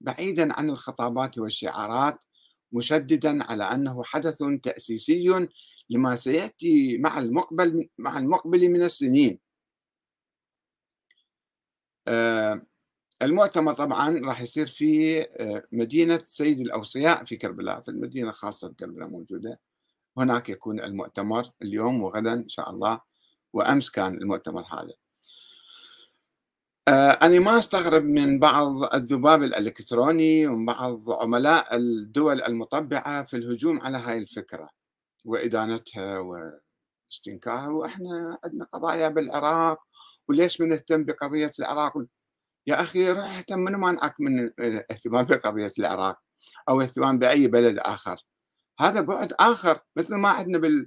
بعيدا 0.00 0.58
عن 0.58 0.70
الخطابات 0.70 1.38
والشعارات 1.38 2.24
مشددا 2.74 3.44
على 3.44 3.64
أنه 3.64 4.04
حدث 4.04 4.38
تأسيسي 4.62 5.48
لما 5.90 6.16
سيأتي 6.16 6.98
مع 6.98 7.18
المقبل 7.18 7.88
مع 7.98 8.18
المقبل 8.18 8.68
من 8.68 8.82
السنين. 8.82 9.38
آه، 12.08 12.66
المؤتمر 13.22 13.74
طبعا 13.74 14.18
راح 14.20 14.40
يصير 14.42 14.66
في 14.66 15.22
آه، 15.22 15.64
مدينة 15.72 16.20
سيد 16.26 16.60
الأوصياء 16.60 17.24
في 17.24 17.36
كربلاء 17.36 17.80
في 17.80 17.88
المدينة 17.90 18.28
الخاصة 18.28 18.68
بكربلاء 18.68 19.08
موجودة. 19.08 19.60
هناك 20.18 20.48
يكون 20.48 20.80
المؤتمر 20.80 21.50
اليوم 21.62 22.02
وغدا 22.02 22.32
إن 22.32 22.48
شاء 22.48 22.70
الله 22.70 23.00
وأمس 23.52 23.90
كان 23.90 24.14
المؤتمر 24.14 24.62
هذا. 24.72 25.03
أنا 26.88 27.38
ما 27.38 27.58
أستغرب 27.58 28.04
من 28.04 28.38
بعض 28.38 28.94
الذباب 28.94 29.42
الإلكتروني 29.42 30.46
ومن 30.46 30.66
بعض 30.66 31.10
عملاء 31.10 31.76
الدول 31.76 32.42
المطبعة 32.42 33.24
في 33.24 33.36
الهجوم 33.36 33.80
على 33.82 33.98
هاي 33.98 34.18
الفكرة 34.18 34.68
وإدانتها 35.24 36.18
واستنكارها. 36.18 37.68
وإحنا 37.68 38.38
عندنا 38.44 38.64
قضايا 38.72 39.08
بالعراق 39.08 39.78
وليش 40.28 40.60
ما 40.60 40.66
نهتم 40.66 41.04
بقضية 41.04 41.50
العراق؟ 41.58 41.92
يا 42.66 42.82
أخي 42.82 43.10
روح 43.10 43.36
اهتم 43.36 43.58
من 43.58 43.72
مانعك 43.72 44.14
من 44.20 44.38
الاهتمام 44.40 45.24
بقضية 45.24 45.72
العراق 45.78 46.18
أو 46.68 46.80
اهتمام 46.80 47.18
بأي 47.18 47.46
بلد 47.46 47.78
آخر؟ 47.78 48.16
هذا 48.80 49.00
بعد 49.00 49.32
آخر 49.40 49.80
مثل 49.96 50.14
ما 50.14 50.28
عندنا 50.28 50.86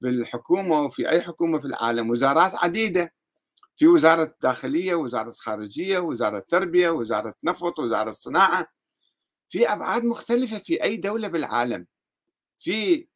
بالحكومة 0.00 0.80
وفي 0.80 1.10
أي 1.10 1.22
حكومة 1.22 1.58
في 1.58 1.64
العالم 1.64 2.10
وزارات 2.10 2.52
عديدة. 2.64 3.17
في 3.78 3.86
وزارة 3.86 4.34
داخلية 4.42 4.94
وزارة 4.94 5.30
خارجية 5.30 5.98
وزارة 5.98 6.44
تربية 6.48 6.90
وزارة 6.90 7.34
نفط 7.44 7.78
وزارة 7.78 8.10
صناعة 8.10 8.66
في 9.48 9.72
أبعاد 9.72 10.04
مختلفة 10.04 10.58
في 10.58 10.82
أي 10.84 10.96
دولة 10.96 11.28
بالعالم. 11.28 11.86
في 12.58 13.08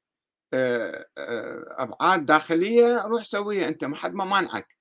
آه، 0.55 1.07
آه، 1.19 1.65
أبعاد 1.79 2.27
داخلية 2.27 3.03
روح 3.07 3.25
سويها 3.25 3.69
أنت 3.69 3.85
ما 3.85 3.97
حد 3.97 4.15
ما 4.15 4.25
مانعك. 4.25 4.77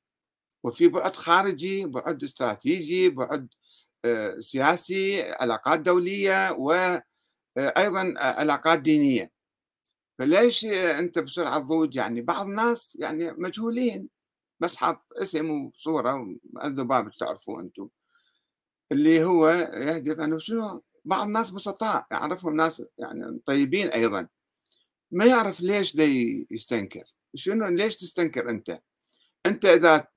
وفي 0.63 0.87
بعد 0.87 1.15
خارجي 1.15 1.85
بعد 1.85 2.23
استراتيجي 2.23 3.09
بعد 3.09 3.47
آه، 4.05 4.39
سياسي 4.39 5.31
علاقات 5.31 5.79
دولية 5.79 6.51
وأيضا 6.51 8.13
علاقات 8.17 8.79
دينية. 8.79 9.31
فليش 10.19 10.65
أنت 10.65 11.19
بسرعة 11.19 11.59
تضوج؟ 11.59 11.95
يعني 11.95 12.21
بعض 12.21 12.45
الناس 12.47 12.97
يعني 13.01 13.31
مجهولين. 13.33 14.20
بس 14.61 14.75
حط 14.75 15.05
اسم 15.13 15.51
وصورة 15.51 16.35
الذباب 16.63 17.11
تعرفوه 17.11 17.61
أنتم. 17.61 17.89
اللي 18.91 19.23
هو 19.23 19.49
يهدف 19.73 20.19
أنه 20.19 20.37
شنو؟ 20.37 20.83
بعض 21.05 21.25
الناس 21.25 21.49
بسطاء 21.49 22.05
يعرفهم 22.11 22.55
ناس 22.55 22.83
يعني 22.97 23.39
طيبين 23.45 23.87
أيضا. 23.87 24.27
ما 25.11 25.25
يعرف 25.25 25.61
ليش 25.61 25.95
دي 25.95 26.47
يستنكر. 26.51 27.03
شنو؟ 27.35 27.67
ليش 27.67 27.95
تستنكر 27.95 28.49
أنت؟ 28.49 28.79
أنت 29.45 29.65
إذا 29.65 30.07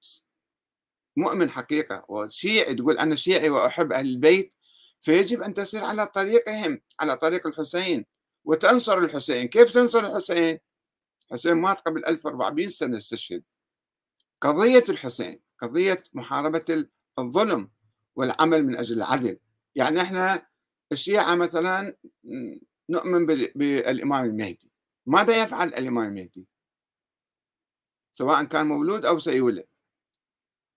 مؤمن 1.16 1.50
حقيقة 1.50 2.04
وشيعي 2.08 2.74
تقول 2.74 2.98
أنا 2.98 3.16
شيعي 3.16 3.50
وأحب 3.50 3.92
أهل 3.92 4.06
البيت 4.06 4.54
فيجب 5.00 5.42
أن 5.42 5.54
تسير 5.54 5.84
على 5.84 6.06
طريقهم 6.06 6.80
على 7.00 7.16
طريق 7.16 7.46
الحسين. 7.46 8.06
وتنصر 8.44 8.98
الحسين. 8.98 9.48
كيف 9.48 9.70
تنصر 9.70 10.06
الحسين؟ 10.06 10.58
الحسين 11.30 11.54
مات 11.54 11.80
قبل 11.80 12.04
1400 12.04 12.68
سنة 12.68 12.96
استشهد. 12.96 13.42
قضية 14.44 14.84
الحسين 14.88 15.40
قضية 15.58 16.02
محاربة 16.14 16.86
الظلم 17.18 17.70
والعمل 18.16 18.66
من 18.66 18.76
أجل 18.76 18.96
العدل. 18.96 19.38
يعني 19.74 20.00
إحنا 20.02 20.46
الشيعة 20.92 21.34
مثلا 21.34 21.96
نؤمن 22.90 23.26
بالإمام 23.26 24.24
المهدي. 24.24 24.70
ماذا 25.06 25.42
يفعل 25.42 25.68
الإمام 25.68 26.06
المهدي؟ 26.08 26.46
سواء 28.10 28.44
كان 28.44 28.66
مولود 28.66 29.04
أو 29.04 29.18
سيولد. 29.18 29.66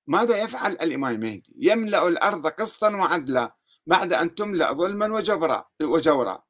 ماذا 0.08 0.44
يفعل 0.44 0.72
الإمام 0.72 1.16
المهدي؟ 1.16 1.54
يملأ 1.58 2.08
الأرض 2.08 2.48
قسطا 2.48 2.96
وعدلا 2.96 3.56
بعد 3.88 4.14
أن 4.14 4.36
تملأ 4.36 4.74
ظلما 4.74 5.14
وجبرا 5.14 5.70
وجورا. 5.82 6.44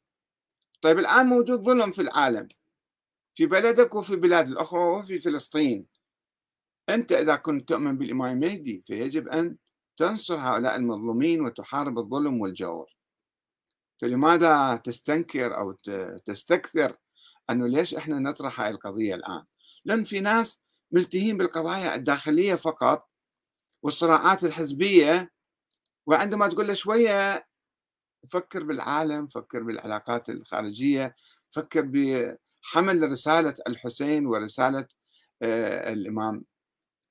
طيب 0.82 1.00
الآن 1.00 1.26
موجود 1.26 1.62
ظلم 1.62 1.92
في 1.92 2.02
العالم 2.02 2.48
في 3.34 3.46
بلدك 3.46 3.96
وفي 3.96 4.16
بلاد 4.16 4.48
الأخرى 4.48 4.80
وفي 4.80 5.20
فلسطين. 5.20 5.97
أنت 6.90 7.12
إذا 7.12 7.36
كنت 7.36 7.70
تؤمن 7.70 7.98
بالإمام 7.98 8.32
المهدي 8.32 8.84
فيجب 8.88 9.28
أن 9.28 9.58
تنصر 9.98 10.36
هؤلاء 10.40 10.76
المظلومين 10.76 11.42
وتحارب 11.42 12.00
الظلم 12.00 12.42
والجور. 12.42 12.98
فلماذا 14.02 14.76
تستنكر 14.76 15.58
أو 15.58 15.72
تستكثر 16.26 16.98
أنه 17.50 17.68
ليش 17.68 17.96
إحنا 17.96 18.20
نطرح 18.20 18.62
هاي 18.62 18.70
القضية 18.70 19.16
الآن؟ 19.16 19.44
لأن 19.86 20.04
في 20.04 20.20
ناس 20.20 20.62
ملتهين 20.92 21.38
بالقضايا 21.38 21.96
الداخلية 21.96 22.56
فقط 22.56 23.10
والصراعات 23.84 24.44
الحزبية 24.44 25.32
وعندما 26.06 26.48
تقول 26.48 26.68
له 26.68 26.74
شوية 26.74 27.48
فكر 28.30 28.64
بالعالم 28.64 29.28
فكر 29.28 29.64
بالعلاقات 29.64 30.30
الخارجية 30.30 31.16
فكر 31.52 31.82
بحمل 31.82 33.12
رسالة 33.12 33.54
الحسين 33.68 34.26
ورسالة 34.26 34.88
آه، 35.42 35.94
الإمام. 35.94 36.46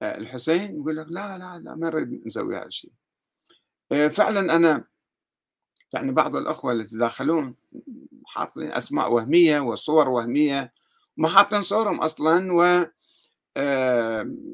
الحسين 0.03 0.75
يقول 0.77 0.97
لك 0.97 1.07
لا 1.09 1.39
لا 1.39 1.59
لا 1.59 1.75
ما 1.75 1.91
نريد 1.91 2.27
نسوي 2.27 2.57
هذا 2.57 2.67
الشيء. 2.67 2.93
آه، 3.93 4.09
فعلا 4.09 4.57
أنا 4.57 4.85
يعني 5.93 6.13
بعض 6.13 6.37
الأخوة 6.37 6.73
اللي 6.73 6.85
يتداخلون 6.85 7.55
حاطين 8.27 8.73
أسماء 8.73 9.13
وهمية 9.13 9.61
وصور 9.61 10.09
وهمية 10.09 10.73
ما 11.17 11.29
حاطين 11.29 11.63
صورهم 11.63 12.01
أصلا 12.01 12.53
و 12.53 12.87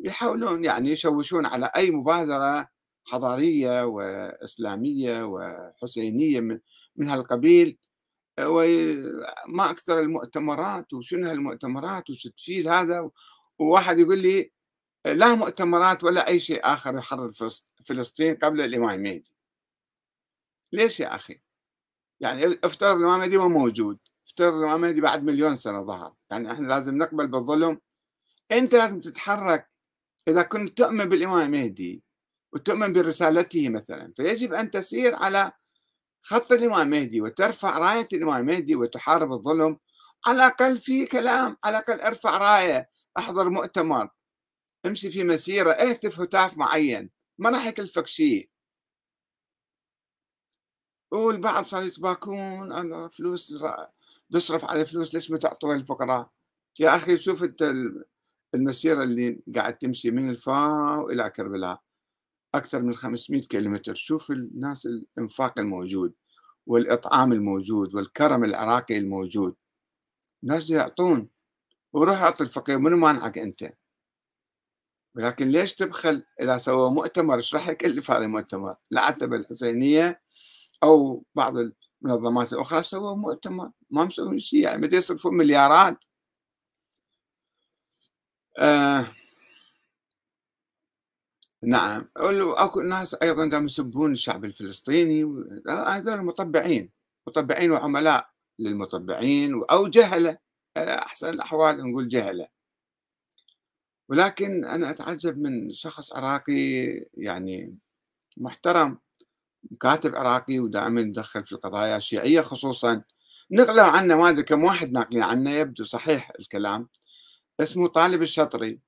يحاولون 0.05 0.64
يعني 0.64 0.90
يشوشون 0.90 1.46
على 1.46 1.70
أي 1.76 1.90
مبادرة 1.90 2.68
حضارية 3.05 3.85
وإسلامية 3.87 5.22
وحسينية 5.24 6.40
من 6.40 6.59
من 6.96 7.09
هالقبيل 7.09 7.78
وما 8.40 9.70
أكثر 9.70 10.00
المؤتمرات 10.00 10.92
وشنو 10.92 11.28
هالمؤتمرات 11.28 12.11
وش 12.11 12.26
تفيد 12.28 12.68
هذا؟ 12.68 13.11
وواحد 13.59 13.98
يقول 13.98 14.18
لي 14.18 14.52
لا 15.05 15.35
مؤتمرات 15.35 16.05
ولا 16.05 16.29
أي 16.29 16.41
شيء 16.41 16.61
آخر 16.65 16.95
يحرر 16.95 17.33
فلسطين 17.85 18.35
قبل 18.35 18.61
الإمام 18.61 18.91
المهدي 18.91 19.33
ليش 20.73 21.01
يا 21.01 21.15
أخي؟ 21.15 21.41
يعني 22.21 22.59
افترض 22.65 22.97
الإمام 22.97 23.15
المهدي 23.15 23.38
ما 23.38 23.49
موجود. 23.49 23.99
افترض 24.27 24.55
الإمام 24.55 24.75
المهدي 24.85 25.01
بعد 25.01 25.25
مليون 25.25 25.57
سنة 25.57 25.83
ظهر. 25.83 26.15
يعني 26.31 26.53
إحنا 26.53 26.67
لازم 26.67 26.99
نقبل 26.99 27.27
بالظلم. 27.27 27.81
أنت 28.53 28.75
لازم 28.75 29.01
تتحرك 29.01 29.69
إذا 30.29 30.43
كنت 30.43 30.79
تؤمن 30.79 31.09
بالإمام 31.09 31.38
المهدي 31.55 32.03
وتؤمن 32.53 32.93
برسالته 32.93 33.69
مثلا. 33.69 34.12
فيجب 34.17 34.53
أن 34.53 34.71
تسير 34.71 35.15
على 35.15 35.53
خط 36.23 36.53
الإمام 36.53 36.81
المهدي 36.81 37.21
وترفع 37.21 37.79
راية 37.79 38.07
الإمام 38.12 38.41
المهدي 38.41 38.77
وتحارب 38.77 39.33
الظلم. 39.33 39.79
على 40.27 40.37
الأقل 40.37 40.79
في 40.79 41.07
كلام 41.07 41.57
على 41.65 41.79
الأقل 41.79 42.01
ارفع 42.01 42.38
راية. 42.38 42.91
أحضر 43.19 43.49
مؤتمر. 43.49 44.09
امشي 44.87 45.11
في 45.11 45.25
مسيرة 45.25 45.71
اهتف 45.71 46.21
هتاف 46.21 46.59
معين. 46.59 47.11
ما 47.38 47.51
راح 47.51 47.66
يكلفك 47.66 48.07
شيء 48.07 48.51
والبعض 51.12 51.66
صار 51.66 51.83
يتباكون 51.83 52.73
أنا 52.73 53.09
فلوس 53.09 53.55
تصرف 54.33 54.64
على 54.64 54.87
فلوس 54.87 55.14
ليش 55.14 55.31
ما 55.31 55.38
تعطوها 55.38 55.77
للفقراء 55.77 56.31
يا 56.81 56.97
أخي 56.97 57.18
شوف 57.18 57.42
أنت 57.42 57.75
المسيرة 58.55 59.03
اللي 59.05 59.42
قاعد 59.55 59.79
تمشي 59.79 60.11
من 60.11 60.31
الفاو 60.31 61.11
إلى 61.11 61.31
كربلاء 61.31 61.83
أكثر 62.55 62.83
من 62.83 62.95
500 62.95 63.42
كيلومتر. 63.42 63.95
شوف 63.95 64.31
الناس 64.31 64.87
الإنفاق 64.87 65.59
الموجود 65.59 66.14
والإطعام 66.66 67.33
الموجود 67.33 67.95
والكرم 67.95 68.45
العراقي 68.45 68.99
الموجود. 68.99 69.55
الناس 70.42 70.71
يعطون. 70.71 71.29
وروح 71.92 72.23
أعطي 72.23 72.45
الفقير 72.45 72.79
منو 72.79 72.97
مانعك 72.97 73.38
أنت؟ 73.38 73.73
ولكن 75.16 75.48
ليش 75.48 75.75
تبخل 75.75 76.25
إذا 76.40 76.59
سووا 76.59 76.90
مؤتمر؟ 76.90 77.37
إيش 77.37 77.55
راح 77.55 77.68
يكلف 77.68 78.11
هذا 78.11 78.25
المؤتمر؟ 78.25 78.77
العتبة 78.92 79.37
الحسينية 79.37 80.22
أو 80.83 81.25
بعض 81.35 81.55
المنظمات 82.03 82.53
الأخرى 82.53 82.83
سووا 82.83 83.16
مؤتمر 83.16 83.70
ما 83.90 84.05
مسوين 84.05 84.38
شيء 84.38 84.61
يعني 84.61 84.87
بده 84.87 84.96
يصرفون 84.96 85.35
مليارات. 85.37 86.05
آه. 88.59 89.07
نعم. 91.64 92.09
أكو 92.16 92.81
ناس 92.81 93.14
أيضا 93.22 93.51
قاموا 93.51 93.66
يسبون 93.66 94.12
الشعب 94.12 94.44
الفلسطيني 94.44 95.25
هذول 95.68 96.22
مطبعين 96.25 96.90
مطبعين 97.27 97.70
وعملاء 97.70 98.31
للمطبعين 98.59 99.64
أو 99.70 99.87
جهلة. 99.88 100.38
أحسن 100.77 101.29
الأحوال 101.29 101.90
نقول 101.90 102.09
جهلة. 102.09 102.48
ولكن 104.09 104.65
أنا 104.65 104.91
أتعجب 104.91 105.38
من 105.38 105.73
شخص 105.73 106.12
عراقي 106.12 106.85
يعني 107.15 107.77
محترم 108.37 108.99
كاتب 109.81 110.17
عراقي 110.17 110.59
ودائما 110.59 111.01
يدخل 111.01 111.45
في 111.45 111.53
القضايا 111.53 111.97
الشيعية 111.97 112.41
خصوصا. 112.41 113.03
نقلوا 113.51 113.85
عنه 113.85 114.17
ما 114.17 114.29
أدري 114.31 114.43
كم 114.43 114.65
واحد 114.65 114.93
ناقلين 114.93 115.23
عنه 115.23 115.51
يبدو 115.51 115.85
صحيح 115.85 116.33
الكلام. 116.41 116.88
اسمه 117.61 117.88
طالب 117.88 118.23
الشطري. 118.23 118.81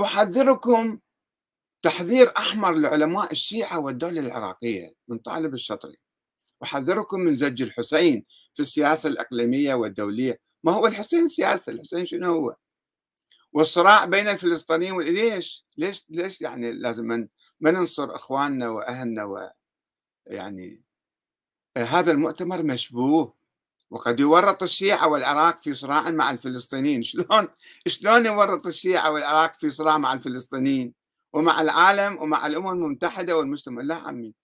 أحذركم 0.00 0.98
تحذير 1.82 2.32
أحمر 2.36 2.72
لعلماء 2.74 3.32
الشيعة 3.32 3.78
والدولة 3.78 4.20
العراقية 4.20 4.94
من 5.08 5.18
طالب 5.18 5.54
الشطري. 5.54 5.96
أحذركم 6.62 7.20
من 7.20 7.34
زج 7.34 7.62
الحسين 7.62 8.24
في 8.54 8.60
السياسة 8.60 9.08
الإقليمية 9.08 9.74
والدولية. 9.74 10.40
ما 10.64 10.72
هو 10.72 10.86
الحسين 10.86 11.28
سياسة 11.28 11.72
الحسين 11.72 12.06
شنو 12.06 12.34
هو؟ 12.34 12.56
والصراع 13.52 14.04
بين 14.04 14.28
الفلسطينيين 14.28 15.00
ليش؟ 15.00 15.66
ليش؟ 15.76 16.06
ليش 16.08 16.40
يعني 16.40 16.72
لازم 16.72 17.04
من 17.04 17.28
ما 17.60 17.70
ننصر 17.70 18.14
إخواننا 18.14 18.68
وأهلنا 18.68 19.24
و 19.24 19.50
يعني 20.26 20.82
هذا 21.78 22.12
المؤتمر 22.12 22.62
مشبوه. 22.62 23.34
وقد 23.90 24.20
يورط 24.20 24.62
الشيعة 24.62 25.08
والعراق 25.08 25.62
في 25.62 25.74
صراع 25.74 26.10
مع 26.10 26.30
الفلسطينيين. 26.30 27.02
شلون؟ 27.02 27.48
شلون 27.86 28.26
يورط 28.26 28.66
الشيعة 28.66 29.10
والعراق 29.12 29.60
في 29.60 29.70
صراع 29.70 29.98
مع 29.98 30.12
الفلسطينيين؟ 30.12 30.94
ومع 31.32 31.60
العالم 31.60 32.22
ومع 32.22 32.46
الأمم 32.46 32.84
المتحدة 32.84 33.36
والمجتمع. 33.36 33.82
لا 33.82 33.94
عمي 33.94 34.34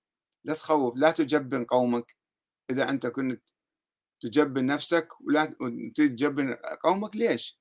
لا 0.44 0.54
تخوف 0.54 0.96
لا 0.96 1.10
تجبن 1.10 1.64
قومك. 1.64 2.16
إذا 2.70 2.88
أنت 2.90 3.06
كنت 3.06 3.42
تجبن 4.20 4.66
نفسك 4.66 5.08
ولا 5.20 5.44
تجبن 5.94 6.54
قومك 6.82 7.16
ليش؟ 7.16 7.57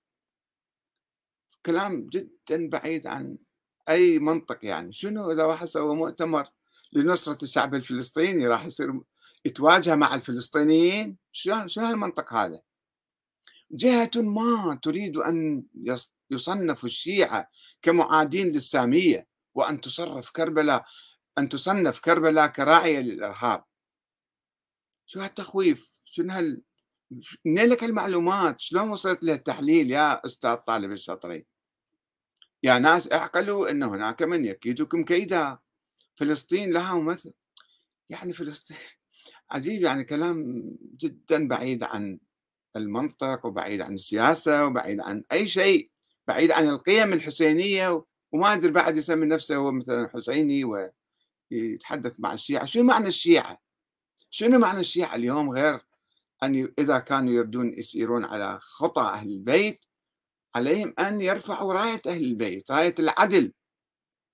كلام 1.65 2.07
جدا 2.09 2.69
بعيد 2.69 3.07
عن 3.07 3.37
أي 3.89 4.19
منطق 4.19 4.65
يعني. 4.65 4.93
شنو 4.93 5.31
إذا 5.31 5.43
واحد 5.43 5.67
سوى 5.67 5.95
مؤتمر 5.95 6.49
لنصرة 6.93 7.43
الشعب 7.43 7.75
الفلسطيني 7.75 8.47
راح 8.47 8.65
يصير 8.65 9.01
يتواجه 9.45 9.95
مع 9.95 10.15
الفلسطينيين؟ 10.15 11.17
شو 11.31 11.67
شو 11.67 11.81
هالمنطق 11.81 12.33
هذا؟ 12.33 12.61
جهة 13.71 14.11
ما 14.15 14.79
تريد 14.83 15.17
أن 15.17 15.63
يصنف 16.29 16.85
الشيعة 16.85 17.49
كمعادين 17.81 18.47
للسامية 18.47 19.27
وأن 19.55 19.81
تصرف 19.81 20.31
كربلاء 20.31 20.85
أن 21.37 21.49
تصنف 21.49 21.99
كربلاء 21.99 22.47
كراعية 22.47 22.99
للإرهاب. 22.99 23.63
شو 25.05 25.19
هالتخويف؟ 25.19 25.89
شنو 26.05 26.33
هال 26.33 26.61
منين 27.45 27.69
لك 27.69 27.83
المعلومات 27.83 28.61
شلون 28.61 28.89
وصلت 28.89 29.23
للتحليل 29.23 29.91
يا 29.91 30.25
أستاذ 30.25 30.55
طالب 30.55 30.91
الشطري 30.91 31.45
يا 32.63 32.79
ناس 32.79 33.11
اعقلوا 33.11 33.71
أن 33.71 33.83
هناك 33.83 34.23
من 34.23 34.45
يكيدكم 34.45 35.03
كيدا. 35.03 35.57
فلسطين 36.15 36.71
لها 36.73 36.93
ممثل 36.93 37.33
يعني 38.09 38.33
فلسطين 38.33 38.77
عجيب 39.51 39.81
يعني 39.81 40.03
كلام 40.03 40.63
جدا 40.97 41.47
بعيد 41.47 41.83
عن 41.83 42.19
المنطق 42.75 43.45
وبعيد 43.45 43.81
عن 43.81 43.93
السياسة 43.93 44.65
وبعيد 44.65 44.99
عن 44.99 45.23
أي 45.31 45.47
شيء 45.47 45.91
بعيد 46.27 46.51
عن 46.51 46.69
القيم 46.69 47.13
الحسينية 47.13 48.03
وما 48.31 48.53
أدري 48.53 48.71
بعد 48.71 48.97
يسمي 48.97 49.25
نفسه 49.25 49.55
هو 49.55 49.71
مثلا 49.71 50.09
حسيني 50.13 50.63
ويتحدث 51.51 52.19
مع 52.19 52.33
الشيعة. 52.33 52.65
شو 52.65 52.83
معنى 52.83 53.07
الشيعة؟ 53.07 53.57
شنو 54.29 54.59
معنى 54.59 54.79
الشيعة 54.79 55.15
اليوم 55.15 55.49
غير 55.49 55.86
أن 56.43 56.73
إذا 56.79 56.99
كانوا 56.99 57.33
يردون 57.33 57.73
يسيرون 57.73 58.25
على 58.25 58.59
خطى 58.59 59.01
أهل 59.01 59.29
البيت 59.29 59.85
عليهم 60.55 60.93
أن 60.99 61.21
يرفعوا 61.21 61.73
راية 61.73 62.01
أهل 62.07 62.23
البيت 62.23 62.71
راية 62.71 62.95
العدل. 62.99 63.53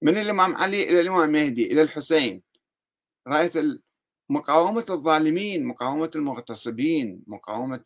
من 0.02 0.18
الإمام 0.18 0.56
علي 0.56 0.84
إلى 0.84 1.02
الإمام 1.02 1.24
المهدي 1.30 1.72
إلى 1.72 1.82
الحسين. 1.82 2.44
رأيت 3.28 3.54
مقاومة 4.30 4.86
الظالمين 4.90 5.66
مقاومة 5.66 6.12
المغتصبين 6.16 7.24
مقاومة 7.28 7.84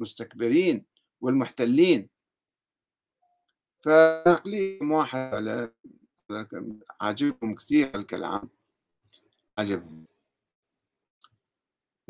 المستكبرين 0.00 0.86
والمحتلين. 1.20 2.10
فنقلي 3.84 4.78
واحد 4.82 5.72
عاجبهم 7.00 7.54
كثير 7.54 7.94
الكلام. 7.94 8.50
عجبهم 9.58 10.06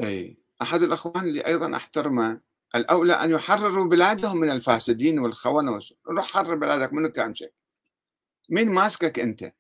أي 0.01 0.38
أحد 0.63 0.83
الأخوان 0.83 1.25
اللي 1.29 1.47
أيضا 1.47 1.77
أحترمه 1.77 2.41
الأولى 2.75 3.13
أن 3.13 3.31
يحرروا 3.31 3.87
بلادهم 3.87 4.37
من 4.37 4.51
الفاسدين 4.51 5.19
والخونة 5.19 5.81
روح 6.09 6.27
حرر 6.27 6.55
بلادك 6.55 6.93
منو 6.93 7.09
كان 7.09 7.35
شيء؟ 7.35 7.53
مين 8.49 8.69
ماسكك 8.69 9.19
أنت؟ 9.19 9.53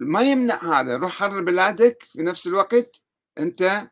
ما 0.00 0.22
يمنع 0.22 0.80
هذا 0.80 0.96
روح 0.96 1.12
حرر 1.12 1.40
بلادك 1.40 2.02
في 2.12 2.22
نفس 2.22 2.46
الوقت. 2.46 3.02
أنت 3.38 3.90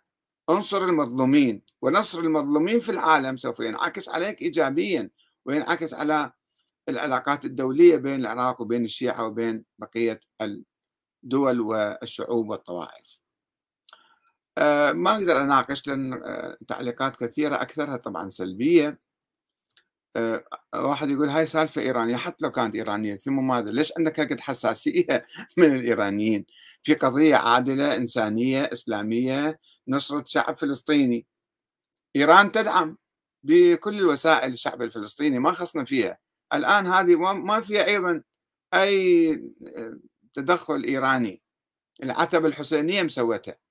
انصر 0.51 0.85
المظلومين 0.85 1.63
ونصر 1.83 2.21
المظلومين 2.21 2.81
في 2.81 2.89
العالم 2.89 3.37
سوف 3.37 3.61
ينعكس 3.61 4.09
عليك 4.09 4.43
إيجابيا 4.43 5.11
وينعكس 5.45 5.95
على 5.95 6.33
العلاقات 6.89 7.45
الدولية 7.45 7.97
بين 7.97 8.21
العراق 8.21 8.61
وبين 8.61 8.85
الشيعة 8.85 9.27
وبين 9.27 9.65
بقية 9.79 10.21
الدول 11.25 11.61
والشعوب 11.61 12.51
والطوائف. 12.51 13.22
آه، 14.59 14.93
ما 14.93 15.11
أقدر 15.17 15.43
أناقش 15.43 15.87
لأن 15.89 16.13
آه، 16.13 16.59
تعليقات 16.69 17.17
كثيرة 17.17 17.55
أكثرها 17.63 17.97
طبعا 17.97 18.31
سلبية. 18.31 19.01
آه، 20.17 20.45
واحد 20.75 21.11
يقول 21.11 21.29
هاي 21.29 21.47
سالفة 21.47 21.83
إيرانية 21.83 22.17
حتى 22.17 22.45
لو 22.45 22.51
كانت 22.51 22.75
إيرانية 22.75 23.15
ثم 23.17 23.47
ماذا؟ 23.49 23.71
ليش 23.71 23.93
عندك 23.99 24.21
هكذا 24.21 24.43
حساسية 24.43 25.27
من 25.59 25.75
الإيرانيين؟ 25.77 26.47
في 26.83 26.95
قضية 26.95 27.37
عادلة 27.37 27.97
إنسانية 27.97 28.63
إسلامية 28.73 29.59
نصرة 29.89 30.25
شعب 30.27 30.57
فلسطيني. 30.59 31.27
إيران 32.17 32.53
تدعم 32.53 32.99
بكل 33.45 33.99
الوسائل 34.01 34.53
الشعب 34.53 34.83
الفلسطيني 34.83 35.39
ما 35.39 35.53
خصنا 35.53 35.85
فيها. 35.85 36.19
الآن 36.55 36.87
هذه 36.87 37.17
ما 37.35 37.61
فيها 37.61 37.87
أيضا 37.87 38.23
أي 38.75 39.37
تدخل 40.35 40.85
إيراني. 40.85 41.43
العتبة 42.03 42.49
الحسينية 42.49 43.03
مسوتها. 43.03 43.62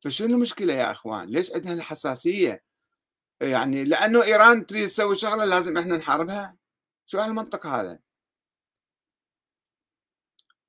فشنو 0.00 0.34
المشكلة 0.34 0.72
يا 0.72 0.90
أخوان؟ 0.90 1.28
ليش 1.28 1.52
عندنا 1.52 1.74
الحساسية؟ 1.74 2.64
يعني 3.40 3.84
لأنه 3.84 4.22
إيران 4.22 4.66
تريد 4.66 4.88
تسوي 4.88 5.16
شغلة 5.16 5.44
لازم 5.44 5.78
إحنا 5.78 5.96
نحاربها؟ 5.96 6.56
شو 7.06 7.18
هالمنطق 7.18 7.66
هذا. 7.66 7.98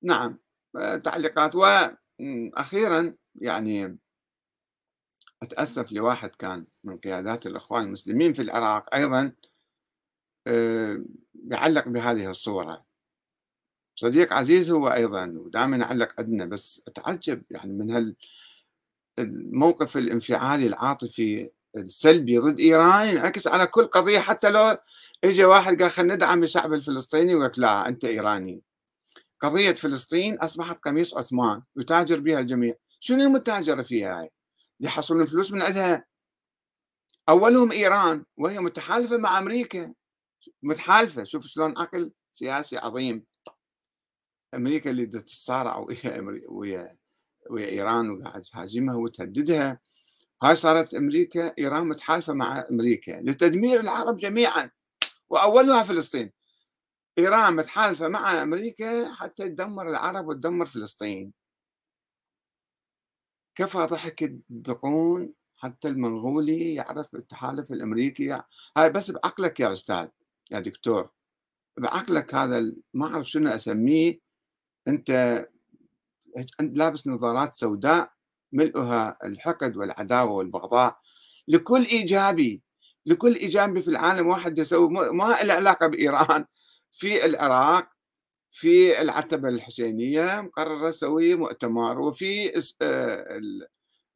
نعم 0.02 0.40
تعليقات. 1.04 1.56
وأخيرا 1.56 3.16
يعني 3.36 3.98
أتأسف 5.44 5.92
لواحد 5.92 6.36
كان 6.36 6.66
من 6.84 6.98
قيادات 6.98 7.48
الإخوان 7.48 7.84
المسلمين 7.84 8.34
في 8.34 8.42
العراق 8.42 8.96
أيضا 8.96 9.34
آه، 10.48 11.06
يعلق 11.52 11.88
بهذه 11.88 12.30
الصورة. 12.30 12.86
صديق 13.96 14.34
عزيز 14.34 14.72
هو 14.72 14.88
أيضا 14.88 15.26
ودائما 15.38 15.78
يعلق 15.78 16.20
عندنا 16.20 16.46
بس 16.46 16.82
أتعجب 16.88 17.44
يعني 17.52 17.74
من 17.74 17.92
هال 17.92 18.16
الموقف 19.20 19.98
الانفعالي 19.98 20.68
العاطفي 20.68 21.52
السلبي 21.78 22.38
ضد 22.38 22.60
إيران 22.60 23.08
ينعكس 23.08 23.48
على 23.48 23.68
كل 23.68 23.86
قضية 23.88 24.20
حتى 24.20 24.50
لو 24.50 24.78
اجى 25.24 25.46
واحد 25.46 25.82
قال 25.82 25.92
خلينا 25.92 26.16
ندعم 26.16 26.44
الشعب 26.44 26.74
الفلسطيني 26.74 27.36
وقال 27.36 27.52
لا 27.58 27.88
أنت 27.88 28.06
إيراني. 28.06 28.62
قضية 29.40 29.72
فلسطين 29.72 30.38
أصبحت 30.38 30.80
قميص 30.80 31.18
عثمان 31.18 31.64
يتاجر 31.76 32.20
بها 32.20 32.40
الجميع. 32.40 32.76
شنو 33.00 33.24
المتاجرة 33.24 33.84
فيها 33.84 34.22
هاي؟ 34.22 34.32
يحصلون 34.80 35.26
فلوس 35.26 35.52
من 35.52 35.62
عندها. 35.62 36.06
أولهم 37.30 37.72
إيران 37.72 38.26
وهي 38.38 38.60
متحالفة 38.60 39.18
مع 39.18 39.40
أمريكا. 39.40 39.94
متحالفة. 40.64 41.24
شوف 41.24 41.46
شلون 41.46 41.78
عقل 41.78 42.12
سياسي 42.34 42.78
عظيم. 42.78 43.26
أمريكا 44.54 44.90
اللي 44.90 45.06
تتصارع 45.06 45.78
ويا 45.78 46.42
ويا 46.50 46.98
ويا 47.52 47.68
إيران 47.68 48.10
وقاعد 48.10 48.42
تهاجمها 48.42 48.96
وتهددها. 48.96 49.80
هاي 50.44 50.56
صارت 50.56 50.94
أمريكا 50.94 51.54
إيران 51.60 51.88
متحالفة 51.88 52.34
مع 52.34 52.66
أمريكا 52.72 53.22
لتدمير 53.22 53.80
العرب 53.80 54.18
جميعا 54.18 54.72
وأولها 55.30 55.84
فلسطين. 55.84 56.32
إيران 57.18 57.56
متحالفة 57.56 58.08
مع 58.08 58.42
أمريكا 58.42 59.14
حتى 59.14 59.50
تدمر 59.50 59.90
العرب 59.90 60.28
وتدمر 60.28 60.66
فلسطين. 60.66 61.34
كفى 63.56 63.78
ضحك 63.78 64.24
الدقون 64.24 65.34
حتى 65.58 65.88
المنغولي 65.88 66.76
يعرف 66.76 67.16
التحالف 67.16 67.72
الأمريكي. 67.72 68.42
هاي 68.78 68.90
بس 68.90 69.12
بعقلك 69.12 69.60
يا 69.60 69.74
أستاذ 69.74 70.08
يا 70.52 70.60
دكتور 70.60 71.10
بعقلك 71.78 72.36
هذا 72.36 72.74
ما 72.94 73.08
أعرف 73.08 73.30
شنو 73.30 73.50
أسميه. 73.50 74.20
أنت 74.88 75.12
لابس 76.60 77.08
نظارات 77.08 77.56
سوداء 77.56 78.12
ملؤها 78.52 79.18
الحقد 79.24 79.78
والعداوة 79.78 80.32
والبغضاء 80.32 81.00
لكل 81.48 81.86
إيجابي 81.86 82.62
لكل 83.06 83.36
إيجابي 83.36 83.82
في 83.82 83.88
العالم 83.88 84.28
واحد 84.28 84.58
يسوي 84.58 84.90
ما 84.90 85.44
له 85.44 85.54
علاقة 85.54 85.88
بإيران. 85.88 86.46
في 86.92 87.26
العراق 87.26 87.90
في 88.52 89.02
العتبة 89.02 89.50
الحسينية 89.50 90.42
مقررة 90.42 90.92
تسوي 90.92 91.36
مؤتمر 91.36 92.00
وفي 92.02 92.62
آه، 92.82 93.42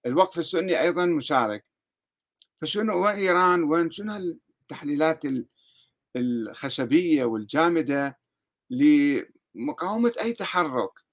الوقف 0.06 0.39
السني 0.39 0.82
أيضا 0.82 1.06
مشارك. 1.06 1.63
فشنو 2.62 3.06
وين 3.06 3.15
إيران؟ 3.15 3.63
وين؟ 3.63 3.91
شنو 3.91 4.15
التحليلات 4.62 5.23
الخشبية 6.15 7.25
والجامدة 7.25 8.19
لمقاومة 8.69 10.13
أي 10.21 10.34
تحرك؟ 10.34 11.05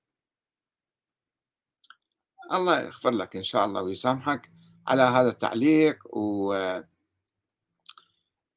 الله 2.52 2.80
يغفر 2.80 3.10
لك 3.10 3.36
إن 3.36 3.42
شاء 3.42 3.64
الله 3.66 3.82
ويسامحك 3.82 4.50
على 4.86 5.02
هذا 5.02 5.28
التعليق 5.28 6.16
و 6.16 6.54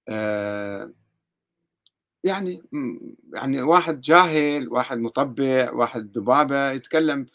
آه 0.10 0.92
يعني 2.24 2.64
يعني 3.34 3.62
واحد 3.62 4.02
جاهل 4.02 4.70
واحد 4.70 4.98
مطبع 4.98 5.72
واحد 5.72 6.18
ذبابة 6.18 6.72
يتكلم 6.72 7.26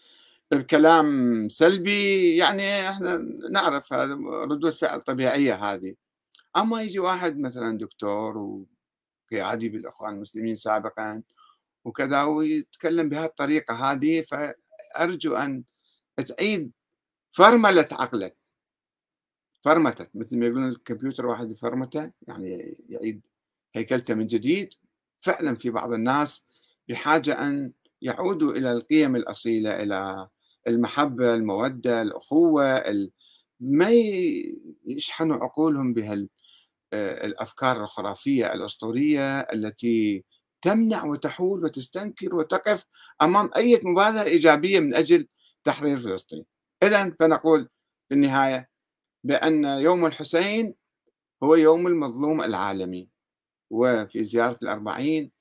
بكلام 0.51 1.49
سلبي 1.49 2.37
يعني 2.37 2.89
إحنا 2.89 3.17
نعرف 3.51 3.93
هذا 3.93 4.15
ردود 4.25 4.73
فعل 4.73 5.01
طبيعية 5.01 5.55
هذه. 5.55 5.95
أما 6.57 6.83
يجي 6.83 6.99
واحد 6.99 7.39
مثلا 7.39 7.79
دكتور 7.79 8.39
وقيادي 9.33 9.69
بالإخوان 9.69 10.15
المسلمين 10.15 10.55
سابقا 10.55 11.23
وكذا 11.85 12.23
ويتكلم 12.23 13.09
بهالطريقة 13.09 13.75
هذه 13.75 14.23
فأرجو 14.23 15.37
أن 15.37 15.65
تعيد 16.16 16.73
فرملة 17.31 17.88
عقلك 17.92 18.37
فرمتت 19.61 20.11
مثل 20.14 20.38
ما 20.38 20.46
يقولون 20.46 20.68
الكمبيوتر 20.68 21.27
واحد 21.27 21.53
فرمته 21.53 22.11
يعني 22.29 22.77
يعيد 22.88 23.20
هيكلته 23.75 24.14
من 24.14 24.27
جديد. 24.27 24.70
فعلا 25.18 25.57
في 25.57 25.70
بعض 25.70 25.92
الناس 25.92 26.44
بحاجة 26.88 27.33
أن 27.42 27.73
يعودوا 28.03 28.53
إلى 28.53 28.73
القيم 28.73 29.16
الأصيلة 29.16 29.83
إلى 29.83 30.29
المحبة 30.68 31.35
المودة 31.35 32.03
الأخوة 32.03 32.85
ما 33.61 33.90
يشحنوا 34.85 35.37
عقولهم 35.37 35.94
بهالأفكار 35.94 37.77
آه، 37.77 37.83
الخرافية 37.83 38.53
الأسطورية 38.53 39.41
التي 39.41 40.24
تمنع 40.62 41.05
وتحول 41.05 41.64
وتستنكر 41.64 42.35
وتقف 42.37 42.85
أمام 43.22 43.51
أي 43.57 43.80
مبادرة 43.85 44.22
إيجابية 44.22 44.80
من 44.80 44.95
أجل 44.95 45.28
تحرير 45.65 45.97
فلسطين. 45.97 46.45
إذا 46.83 47.11
فنقول 47.21 47.69
في 48.09 48.15
النهاية 48.15 48.71
بأن 49.25 49.65
يوم 49.65 50.07
الحسين 50.07 50.75
هو 51.43 51.55
يوم 51.55 51.87
المظلوم 51.87 52.43
العالمي 52.43 53.09
وفي 53.71 54.25
زيارة 54.25 54.59
الأربعين 54.63 55.33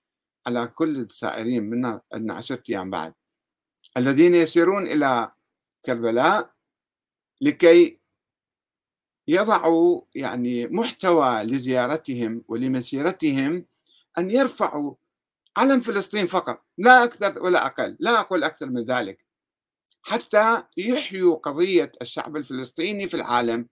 على 0.47 0.67
كل 0.67 0.97
السائرين 0.97 1.63
منا 1.63 2.01
عندنا 2.13 2.33
عشرة 2.33 2.63
أيام 2.69 2.89
بعد. 2.89 3.13
الذين 3.97 4.35
يسيرون 4.35 4.87
إلى 4.87 5.31
كربلاء 5.85 6.53
لكي 7.41 7.99
يضعوا 9.27 10.01
يعني 10.15 10.67
محتوى 10.67 11.43
لزيارتهم 11.43 12.43
ولمسيرتهم 12.47 13.65
أن 14.17 14.31
يرفعوا 14.31 14.95
علم 15.57 15.81
فلسطين 15.81 16.25
فقط 16.25 16.65
لا 16.77 17.03
أكثر 17.03 17.39
ولا 17.43 17.65
أقل 17.65 17.97
لا 17.99 18.19
أقول 18.19 18.43
أكثر 18.43 18.65
من 18.69 18.83
ذلك. 18.83 19.25
حتى 20.03 20.63
يحيوا 20.77 21.35
قضية 21.35 21.91
الشعب 22.01 22.35
الفلسطيني 22.37 23.07
في 23.07 23.13
العالم. 23.13 23.69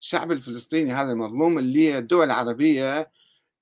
الشعب 0.00 0.32
الفلسطيني 0.32 0.92
هذا 0.92 1.12
المظلوم 1.12 1.58
اللي 1.58 1.98
الدول 1.98 2.26
العربية 2.26 3.12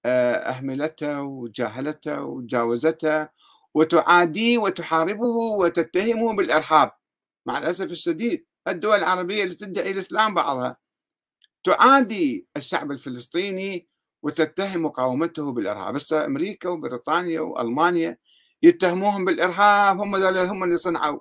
آه، 0.04 0.34
أهملته 0.34 1.22
وجاهلته 1.22 2.22
وجاوزته 2.22 3.28
وتعاديه 3.74 4.58
وتحاربه 4.58 5.26
وتتهمه 5.58 6.36
بالإرهاب. 6.36 6.92
مع 7.46 7.58
الأسف 7.58 7.90
الشديد 7.92 8.46
الدول 8.68 8.98
العربية 8.98 9.44
اللي 9.44 9.54
تدعي 9.54 9.90
الإسلام 9.90 10.34
بعضها 10.34 10.76
تعادي 11.64 12.46
الشعب 12.56 12.90
الفلسطيني 12.92 13.88
وتتهم 14.22 14.82
مقاومته 14.82 15.52
بالإرهاب. 15.52 15.94
بس 15.94 16.12
أمريكا 16.12 16.68
وبريطانيا 16.68 17.40
وألمانيا 17.40 18.18
يتهموهم 18.62 19.24
بالإرهاب 19.24 20.00
هم 20.00 20.14
هم 20.16 20.64
اللي 20.64 20.76
صنعوا 20.76 21.20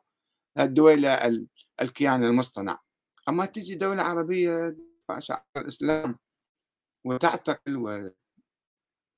الدولة 0.60 1.48
الكيان 1.82 2.24
المصطنع. 2.24 2.80
أما 3.30 3.46
تجي 3.46 3.76
دولة 3.76 4.04
عربية 4.04 4.78
شعار 5.20 5.44
الإسلام 5.58 6.20
وتعتقل 7.06 7.78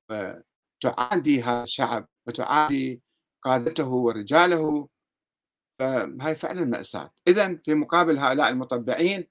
وتعادي 0.09 1.41
هذا 1.43 1.63
الشعب 1.63 2.07
وتعادي 2.27 3.01
قادته 3.41 3.87
ورجاله 3.87 4.89
فهي 5.79 6.35
فعلا 6.35 6.65
مأساة. 6.65 7.13
إذا 7.27 7.55
في 7.65 7.73
مقابل 7.73 8.17
هؤلاء 8.19 8.49
المطبعين 8.49 9.27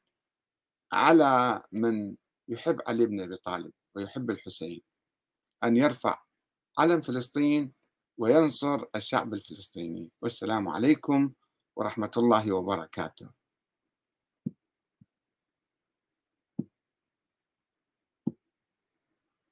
على 0.93 1.63
من 1.73 2.15
يحب 2.49 2.81
علي 2.87 3.07
بن 3.07 3.21
أبي 3.21 3.37
طالب 3.37 3.73
ويحب 3.97 4.31
الحسين 4.31 4.83
أن 5.65 5.77
يرفع 5.77 6.23
علم 6.79 7.01
فلسطين 7.01 7.73
وينصر 8.19 8.85
الشعب 8.97 9.35
الفلسطيني. 9.35 10.11
والسلام 10.23 10.69
عليكم 10.69 11.33
ورحمة 11.77 12.11
الله 12.17 12.53
وبركاته. 12.53 13.42